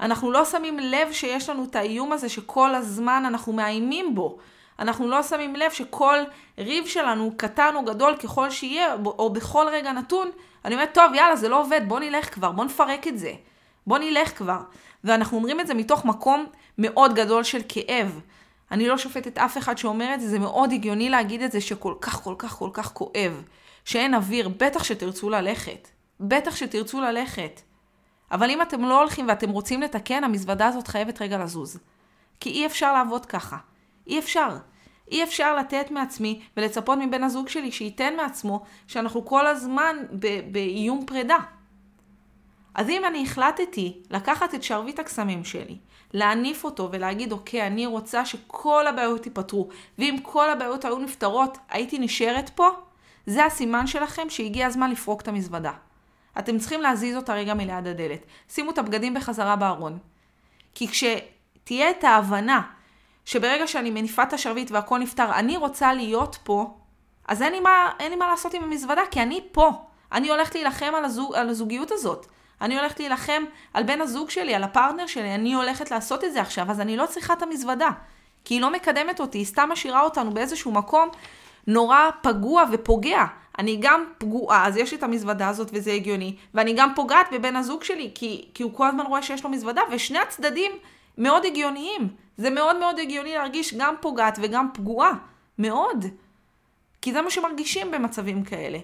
אנחנו 0.00 0.30
לא 0.30 0.44
שמים 0.44 0.78
לב 0.78 1.12
שיש 1.12 1.48
לנו 1.48 1.64
את 1.64 1.76
האיום 1.76 2.12
הזה 2.12 2.28
שכל 2.28 2.74
הזמן 2.74 3.22
אנחנו 3.26 3.52
מאיימים 3.52 4.14
בו. 4.14 4.38
אנחנו 4.78 5.08
לא 5.08 5.22
שמים 5.22 5.56
לב 5.56 5.70
שכל 5.70 6.18
ריב 6.58 6.86
שלנו, 6.86 7.32
קטן 7.36 7.76
או 7.76 7.84
גדול 7.84 8.16
ככל 8.16 8.50
שיהיה, 8.50 8.94
או 9.04 9.32
בכל 9.32 9.66
רגע 9.70 9.92
נתון, 9.92 10.30
אני 10.64 10.74
אומרת, 10.74 10.94
טוב, 10.94 11.14
יאללה, 11.14 11.36
זה 11.36 11.48
לא 11.48 11.60
עובד, 11.60 11.80
בוא 11.88 12.00
נלך 12.00 12.34
כבר, 12.34 12.52
בוא 12.52 12.64
נפרק 12.64 13.06
את 13.06 13.18
זה. 13.18 13.32
בוא 13.86 13.98
נלך 13.98 14.38
כבר. 14.38 14.60
ואנחנו 15.04 15.36
אומרים 15.36 15.60
את 15.60 15.66
זה 15.66 15.74
מתוך 15.74 16.04
מקום 16.04 16.46
מאוד 16.78 17.14
גדול 17.14 17.44
של 17.44 17.60
כאב. 17.68 18.20
אני 18.70 18.88
לא 18.88 18.98
שופטת 18.98 19.38
אף 19.38 19.58
אחד 19.58 19.78
שאומר 19.78 20.14
את 20.14 20.20
זה, 20.20 20.28
זה 20.28 20.38
מאוד 20.38 20.72
הגיוני 20.72 21.10
להגיד 21.10 21.42
את 21.42 21.52
זה 21.52 21.60
שכל 21.60 21.94
כך 22.00 22.22
כל 22.22 22.34
כך 22.38 22.52
כל 22.52 22.70
כך 22.72 22.92
כואב. 22.92 23.42
שאין 23.84 24.14
אוויר, 24.14 24.48
בטח 24.48 24.84
שתרצו 24.84 25.30
ללכת. 25.30 25.88
בטח 26.20 26.56
שתרצו 26.56 27.00
ללכת. 27.00 27.60
אבל 28.30 28.50
אם 28.50 28.62
אתם 28.62 28.84
לא 28.84 29.00
הולכים 29.00 29.28
ואתם 29.28 29.50
רוצים 29.50 29.82
לתקן, 29.82 30.24
המזוודה 30.24 30.66
הזאת 30.66 30.88
חייבת 30.88 31.22
רגע 31.22 31.38
לזוז. 31.38 31.78
כי 32.40 32.50
אי 32.50 32.66
אפשר 32.66 32.92
לעבוד 32.92 33.26
ככה. 33.26 33.56
אי 34.06 34.18
אפשר. 34.18 34.48
אי 35.10 35.24
אפשר 35.24 35.56
לתת 35.56 35.90
מעצמי 35.90 36.40
ולצפות 36.56 36.98
מבן 36.98 37.22
הזוג 37.22 37.48
שלי 37.48 37.72
שייתן 37.72 38.16
מעצמו 38.16 38.64
שאנחנו 38.86 39.24
כל 39.24 39.46
הזמן 39.46 39.96
באיום 40.52 41.06
פרידה. 41.06 41.38
אז 42.76 42.88
אם 42.88 43.04
אני 43.04 43.22
החלטתי 43.22 44.02
לקחת 44.10 44.54
את 44.54 44.62
שרביט 44.62 44.98
הקסמים 44.98 45.44
שלי, 45.44 45.78
להניף 46.12 46.64
אותו 46.64 46.88
ולהגיד, 46.92 47.32
אוקיי, 47.32 47.66
אני 47.66 47.86
רוצה 47.86 48.26
שכל 48.26 48.86
הבעיות 48.86 49.26
ייפתרו, 49.26 49.68
ואם 49.98 50.16
כל 50.22 50.50
הבעיות 50.50 50.84
היו 50.84 50.98
נפתרות, 50.98 51.58
הייתי 51.68 51.98
נשארת 51.98 52.50
פה, 52.54 52.68
זה 53.26 53.44
הסימן 53.44 53.86
שלכם 53.86 54.30
שהגיע 54.30 54.66
הזמן 54.66 54.90
לפרוק 54.90 55.20
את 55.20 55.28
המזוודה. 55.28 55.72
אתם 56.38 56.58
צריכים 56.58 56.80
להזיז 56.80 57.16
אותה 57.16 57.34
רגע 57.34 57.54
מליד 57.54 57.86
הדלת. 57.86 58.26
שימו 58.48 58.70
את 58.70 58.78
הבגדים 58.78 59.14
בחזרה 59.14 59.56
בארון. 59.56 59.98
כי 60.74 60.88
כשתהיה 60.88 61.90
את 61.90 62.04
ההבנה 62.04 62.62
שברגע 63.24 63.66
שאני 63.66 63.90
מניפה 63.90 64.22
את 64.22 64.32
השרביט 64.32 64.70
והכל 64.70 64.98
נפתר, 64.98 65.32
אני 65.34 65.56
רוצה 65.56 65.92
להיות 65.92 66.38
פה, 66.44 66.74
אז 67.28 67.42
אין 67.42 67.52
לי 67.52 67.60
מה, 67.60 67.90
אין 68.00 68.10
לי 68.10 68.16
מה 68.16 68.28
לעשות 68.28 68.54
עם 68.54 68.62
המזוודה, 68.62 69.02
כי 69.10 69.22
אני 69.22 69.40
פה. 69.52 69.70
אני 70.12 70.30
הולכת 70.30 70.54
להילחם 70.54 70.92
על, 70.96 71.04
הזוג, 71.04 71.34
על 71.34 71.48
הזוגיות 71.48 71.92
הזאת. 71.92 72.26
אני 72.60 72.78
הולכת 72.78 73.00
להילחם 73.00 73.44
על 73.74 73.82
בן 73.82 74.00
הזוג 74.00 74.30
שלי, 74.30 74.54
על 74.54 74.64
הפרטנר 74.64 75.06
שלי, 75.06 75.34
אני 75.34 75.54
הולכת 75.54 75.90
לעשות 75.90 76.24
את 76.24 76.32
זה 76.32 76.40
עכשיו, 76.40 76.70
אז 76.70 76.80
אני 76.80 76.96
לא 76.96 77.06
צריכה 77.06 77.32
את 77.32 77.42
המזוודה. 77.42 77.88
כי 78.44 78.54
היא 78.54 78.60
לא 78.60 78.72
מקדמת 78.72 79.20
אותי, 79.20 79.38
היא 79.38 79.46
סתם 79.46 79.68
משאירה 79.72 80.00
אותנו 80.00 80.30
באיזשהו 80.30 80.72
מקום 80.72 81.08
נורא 81.66 81.98
פגוע 82.22 82.64
ופוגע. 82.72 83.24
אני 83.58 83.76
גם 83.80 84.04
פגועה, 84.18 84.66
אז 84.66 84.76
יש 84.76 84.92
לי 84.92 84.98
את 84.98 85.02
המזוודה 85.02 85.48
הזאת 85.48 85.70
וזה 85.72 85.92
הגיוני, 85.92 86.36
ואני 86.54 86.72
גם 86.72 86.92
פוגעת 86.94 87.26
בבן 87.32 87.56
הזוג 87.56 87.84
שלי, 87.84 88.10
כי, 88.14 88.48
כי 88.54 88.62
הוא 88.62 88.74
כל 88.74 88.86
הזמן 88.86 89.06
רואה 89.06 89.22
שיש 89.22 89.44
לו 89.44 89.50
מזוודה, 89.50 89.82
ושני 89.90 90.18
הצדדים 90.18 90.72
מאוד 91.18 91.44
הגיוניים. 91.44 92.08
זה 92.36 92.50
מאוד 92.50 92.78
מאוד 92.78 92.98
הגיוני 92.98 93.34
להרגיש 93.34 93.74
גם 93.74 93.94
פוגעת 94.00 94.38
וגם 94.42 94.68
פגועה. 94.74 95.12
מאוד. 95.58 96.04
כי 97.02 97.12
זה 97.12 97.22
מה 97.22 97.30
שמרגישים 97.30 97.90
במצבים 97.90 98.44
כאלה. 98.44 98.78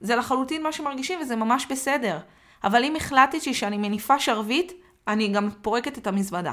זה 0.00 0.16
לחלוטין 0.16 0.62
מה 0.62 0.72
שמרגישים 0.72 1.20
וזה 1.20 1.36
ממש 1.36 1.66
בסדר. 1.70 2.18
אבל 2.64 2.84
אם 2.84 2.96
החלטתי 2.96 3.54
שאני 3.54 3.78
מניפה 3.78 4.18
שרביט, 4.18 4.72
אני 5.08 5.28
גם 5.28 5.48
פורקת 5.62 5.98
את 5.98 6.06
המזוודה. 6.06 6.52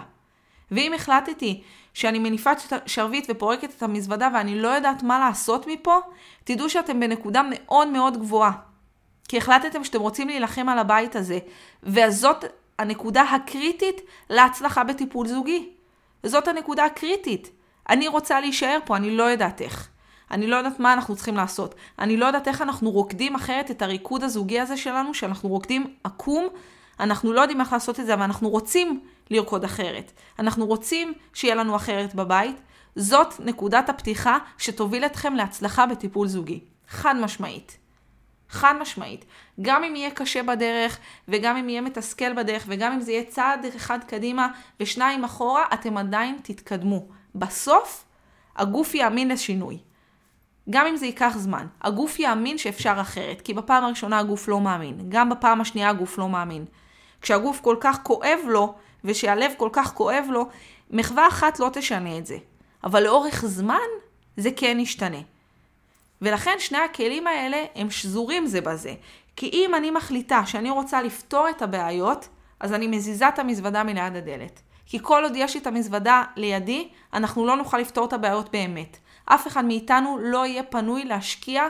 ואם 0.72 0.94
החלטתי 0.94 1.62
שאני 1.94 2.20
מניפה 2.20 2.52
שרביט 2.86 3.26
ופורקת 3.30 3.70
את 3.78 3.84
המזוודה 3.84 4.30
ואני 4.34 4.62
לא 4.62 4.68
יודעת 4.68 5.04
מה 5.04 5.20
לעשות 5.20 5.68
מפה, 5.68 6.00
תדעו 6.44 6.70
שאתם 6.70 7.00
בנקודה 7.00 7.42
מאוד 7.50 7.88
מאוד 7.88 8.18
גבוהה. 8.18 8.52
כי 9.28 9.38
החלטתם 9.38 9.84
שאתם 9.84 10.00
רוצים 10.00 10.28
להילחם 10.28 10.70
על 10.70 10.80
הבית 10.80 11.16
הזה, 11.16 11.40
וזאת 11.84 12.46
הנקודה 12.80 13.22
הקריטית 13.22 14.02
להצלחה 14.30 14.84
בטיפול 14.84 15.28
זוגי. 15.28 15.70
וזאת 16.24 16.48
הנקודה 16.48 16.86
הקריטית. 16.86 17.52
אני 17.90 18.08
רוצה 18.08 18.40
להישאר 18.40 18.78
פה, 18.86 18.96
אני 18.96 19.18
לא 19.18 19.24
יודעת 19.24 19.62
איך. 19.62 19.90
אני 20.32 20.48
לא 20.48 20.56
יודעת 20.56 20.80
מה 20.80 20.94
אנחנו 20.94 21.16
צריכים 21.16 21.36
לעשות. 21.36 21.76
אני 22.00 22.18
לא 22.18 22.26
יודעת 22.26 22.48
איך 22.48 22.62
אנחנו 22.62 22.92
רוקדים 22.92 23.36
אחרת 23.36 23.72
את 23.72 23.82
הריקוד 23.82 24.24
הזוגי 24.24 24.60
הזה 24.60 24.78
שלנו, 24.78 25.14
שאנחנו 25.14 25.50
רוקדים 25.50 25.94
עקום. 26.04 26.48
אנחנו 27.00 27.34
לא 27.34 27.42
יודעים 27.42 27.62
איך 27.62 27.74
לעשות 27.74 28.00
את 28.00 28.06
זה, 28.06 28.14
אבל 28.14 28.24
אנחנו 28.24 28.50
רוצים 28.50 29.02
לרקוד 29.30 29.64
אחרת. 29.64 30.12
אנחנו 30.40 30.66
רוצים 30.66 31.14
שיהיה 31.34 31.56
לנו 31.56 31.76
אחרת 31.76 32.16
בבית. 32.16 32.56
זאת 32.96 33.34
נקודת 33.40 33.90
הפתיחה 33.90 34.38
שתוביל 34.58 35.06
אתכם 35.06 35.36
להצלחה 35.36 35.86
בטיפול 35.86 36.28
זוגי. 36.28 36.60
חד 36.90 37.16
משמעית. 37.16 37.78
חד 38.50 38.74
משמעית. 38.82 39.26
גם 39.62 39.84
אם 39.84 39.96
יהיה 39.96 40.12
קשה 40.12 40.44
בדרך, 40.44 40.98
וגם 41.28 41.58
אם 41.58 41.70
יהיה 41.70 41.82
מתסכל 41.82 42.34
בדרך, 42.34 42.66
וגם 42.68 42.94
אם 42.94 43.02
זה 43.02 43.12
יהיה 43.12 43.24
צעד 43.24 43.66
אחד 43.76 44.00
קדימה 44.08 44.48
ושניים 44.80 45.24
אחורה, 45.24 45.66
אתם 45.74 45.98
עדיין 45.98 46.38
תתקדמו. 46.44 47.08
בסוף, 47.36 48.06
הגוף 48.56 48.96
יאמין 48.96 49.28
לשינוי. 49.28 49.78
גם 50.70 50.88
אם 50.88 50.96
זה 50.96 51.06
ייקח 51.06 51.34
זמן. 51.38 51.68
הגוף 51.82 52.20
יאמין 52.20 52.58
שאפשר 52.58 52.96
אחרת, 53.02 53.42
כי 53.42 53.54
בפעם 53.54 53.84
הראשונה 53.84 54.20
הגוף 54.20 54.48
לא 54.48 54.62
מאמין. 54.62 54.98
גם 55.10 55.30
בפעם 55.30 55.62
השנייה 55.62 55.90
הגוף 55.90 56.18
לא 56.18 56.30
מאמין. 56.30 56.66
כשהגוף 57.22 57.60
כל 57.60 57.76
כך 57.80 58.00
כואב 58.04 58.40
לו, 58.48 58.74
ושהלב 59.04 59.52
כל 59.58 59.70
כך 59.72 59.94
כואב 59.94 60.26
לו, 60.30 60.48
מחווה 60.92 61.28
אחת 61.28 61.60
לא 61.60 61.70
תשנה 61.74 62.18
את 62.18 62.26
זה. 62.26 62.38
אבל 62.84 63.04
לאורך 63.04 63.46
זמן, 63.46 63.78
זה 64.38 64.50
כן 64.56 64.78
ישתנה. 64.80 65.22
ולכן 66.22 66.56
שני 66.60 66.78
הכלים 66.78 67.28
האלה 67.28 67.64
הם 67.76 67.90
שזורים 67.90 68.46
זה 68.46 68.62
בזה. 68.62 68.94
כי 69.36 69.50
אם 69.54 69.76
אני 69.76 69.92
מחליטה 69.92 70.46
שאני 70.46 70.70
רוצה 70.70 71.02
לפתור 71.02 71.50
את 71.50 71.62
הבעיות, 71.62 72.28
אז 72.60 72.74
אני 72.74 72.88
מזיזה 72.88 73.28
את 73.28 73.40
המזוודה 73.40 73.84
מליד 73.84 74.16
הדלת. 74.16 74.62
כי 74.86 75.00
כל 75.02 75.24
עוד 75.24 75.34
יש 75.36 75.54
לי 75.54 75.60
את 75.62 75.68
המזוודה 75.68 76.24
לידי, 76.36 76.90
אנחנו 77.14 77.46
לא 77.46 77.56
נוכל 77.58 77.78
לפתור 77.78 78.06
את 78.06 78.14
הבעיות 78.14 78.52
באמת. 78.52 78.98
אף 79.26 79.48
אחד 79.48 79.66
מאיתנו 79.66 80.18
לא 80.22 80.46
יהיה 80.46 80.64
פנוי 80.64 81.06
להשקיע 81.06 81.68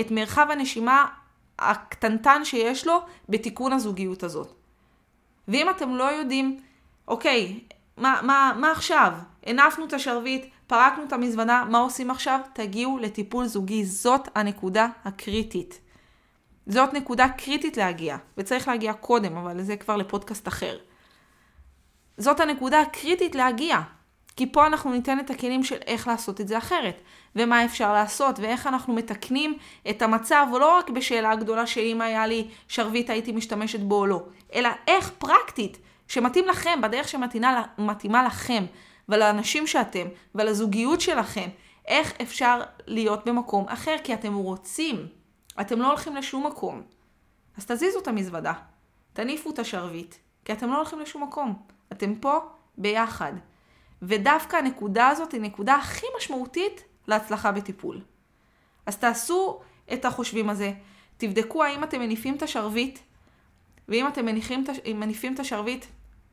את 0.00 0.10
מרחב 0.10 0.46
הנשימה 0.50 1.06
הקטנטן 1.58 2.44
שיש 2.44 2.86
לו 2.86 3.00
בתיקון 3.28 3.72
הזוגיות 3.72 4.22
הזאת. 4.22 4.52
ואם 5.48 5.70
אתם 5.70 5.94
לא 5.94 6.04
יודעים, 6.04 6.60
אוקיי, 7.08 7.60
מה, 7.96 8.20
מה, 8.22 8.52
מה 8.56 8.70
עכשיו? 8.70 9.12
הנפנו 9.46 9.84
את 9.84 9.92
השרביט, 9.92 10.46
פרקנו 10.66 11.04
את 11.04 11.12
המזוודה, 11.12 11.64
מה 11.70 11.78
עושים 11.78 12.10
עכשיו? 12.10 12.40
תגיעו 12.52 12.98
לטיפול 12.98 13.46
זוגי. 13.46 13.84
זאת 13.84 14.28
הנקודה 14.34 14.88
הקריטית. 15.04 15.80
זאת 16.66 16.94
נקודה 16.94 17.28
קריטית 17.28 17.76
להגיע, 17.76 18.16
וצריך 18.38 18.68
להגיע 18.68 18.92
קודם, 18.92 19.36
אבל 19.36 19.62
זה 19.62 19.76
כבר 19.76 19.96
לפודקאסט 19.96 20.48
אחר. 20.48 20.78
זאת 22.18 22.40
הנקודה 22.40 22.80
הקריטית 22.80 23.34
להגיע. 23.34 23.80
כי 24.36 24.52
פה 24.52 24.66
אנחנו 24.66 24.92
ניתן 24.92 25.20
את 25.20 25.30
הכלים 25.30 25.64
של 25.64 25.76
איך 25.86 26.08
לעשות 26.08 26.40
את 26.40 26.48
זה 26.48 26.58
אחרת, 26.58 27.02
ומה 27.36 27.64
אפשר 27.64 27.92
לעשות, 27.92 28.38
ואיך 28.38 28.66
אנחנו 28.66 28.94
מתקנים 28.94 29.58
את 29.90 30.02
המצב, 30.02 30.46
ולא 30.54 30.78
רק 30.78 30.90
בשאלה 30.90 31.30
הגדולה 31.30 31.66
שאם 31.66 32.00
היה 32.00 32.26
לי 32.26 32.48
שרביט 32.68 33.10
הייתי 33.10 33.32
משתמשת 33.32 33.80
בו 33.80 33.94
או 33.94 34.06
לא, 34.06 34.22
אלא 34.54 34.68
איך 34.86 35.10
פרקטית, 35.18 35.78
שמתאים 36.08 36.48
לכם, 36.48 36.80
בדרך 36.82 37.08
שמתאימה 37.08 38.22
לכם, 38.26 38.64
ולאנשים 39.08 39.66
שאתם, 39.66 40.06
ולזוגיות 40.34 41.00
שלכם, 41.00 41.48
איך 41.86 42.12
אפשר 42.22 42.60
להיות 42.86 43.28
במקום 43.28 43.68
אחר, 43.68 43.96
כי 44.04 44.14
אתם 44.14 44.34
רוצים, 44.34 45.06
אתם 45.60 45.80
לא 45.80 45.86
הולכים 45.86 46.16
לשום 46.16 46.46
מקום. 46.46 46.82
אז 47.56 47.66
תזיזו 47.66 47.98
את 47.98 48.08
המזוודה, 48.08 48.52
תניפו 49.12 49.50
את 49.50 49.58
השרביט, 49.58 50.14
כי 50.44 50.52
אתם 50.52 50.70
לא 50.70 50.76
הולכים 50.76 51.00
לשום 51.00 51.22
מקום. 51.22 51.54
אתם 51.92 52.14
פה 52.14 52.38
ביחד. 52.78 53.32
ודווקא 54.02 54.56
הנקודה 54.56 55.08
הזאת 55.08 55.32
היא 55.32 55.40
נקודה 55.40 55.74
הכי 55.74 56.06
משמעותית 56.16 56.84
להצלחה 57.08 57.52
בטיפול. 57.52 58.00
אז 58.86 58.96
תעשו 58.96 59.60
את 59.92 60.04
החושבים 60.04 60.50
הזה, 60.50 60.72
תבדקו 61.16 61.64
האם 61.64 61.84
אתם 61.84 62.00
מניפים 62.00 62.36
את 62.36 62.42
השרביט, 62.42 62.98
ואם 63.88 64.08
אתם 64.08 64.26
מניפים 64.94 65.34
את 65.34 65.40
השרביט, 65.40 65.84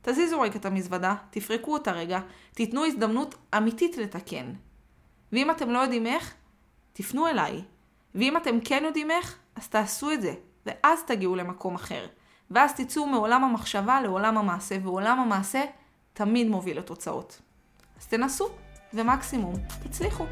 תזיזו 0.02 0.42
רגע 0.42 0.56
את 0.56 0.66
המזוודה, 0.66 1.16
תפרקו 1.30 1.74
אותה 1.74 1.92
רגע, 1.92 2.20
תיתנו 2.54 2.86
הזדמנות 2.86 3.36
אמיתית 3.58 3.98
לתקן. 3.98 4.54
ואם 5.32 5.52
אתם 5.52 5.70
לא 5.70 5.80
יודעים 5.80 6.06
איך, 6.06 6.34
תפנו 6.94 7.28
אליי. 7.28 7.62
ואם 8.16 8.38
אתם 8.38 8.60
כן 8.60 8.84
יודעים 8.86 9.12
איך, 9.12 9.38
אז 9.56 9.68
תעשו 9.68 10.12
את 10.12 10.22
זה, 10.22 10.34
ואז 10.66 11.04
תגיעו 11.08 11.36
למקום 11.36 11.76
אחר. 11.76 12.08
ואז 12.52 12.74
תצאו 12.74 13.06
מעולם 13.06 13.44
המחשבה 13.44 14.02
לעולם 14.02 14.38
המעשה, 14.38 14.78
ועולם 14.84 15.20
המעשה 15.20 15.64
תמיד 16.14 16.48
מוביל 16.48 16.78
לתוצאות. 16.78 17.42
אז 18.00 18.08
תנסו, 18.08 18.50
ומקסימום 18.94 19.54
תצליחו. 19.84 20.26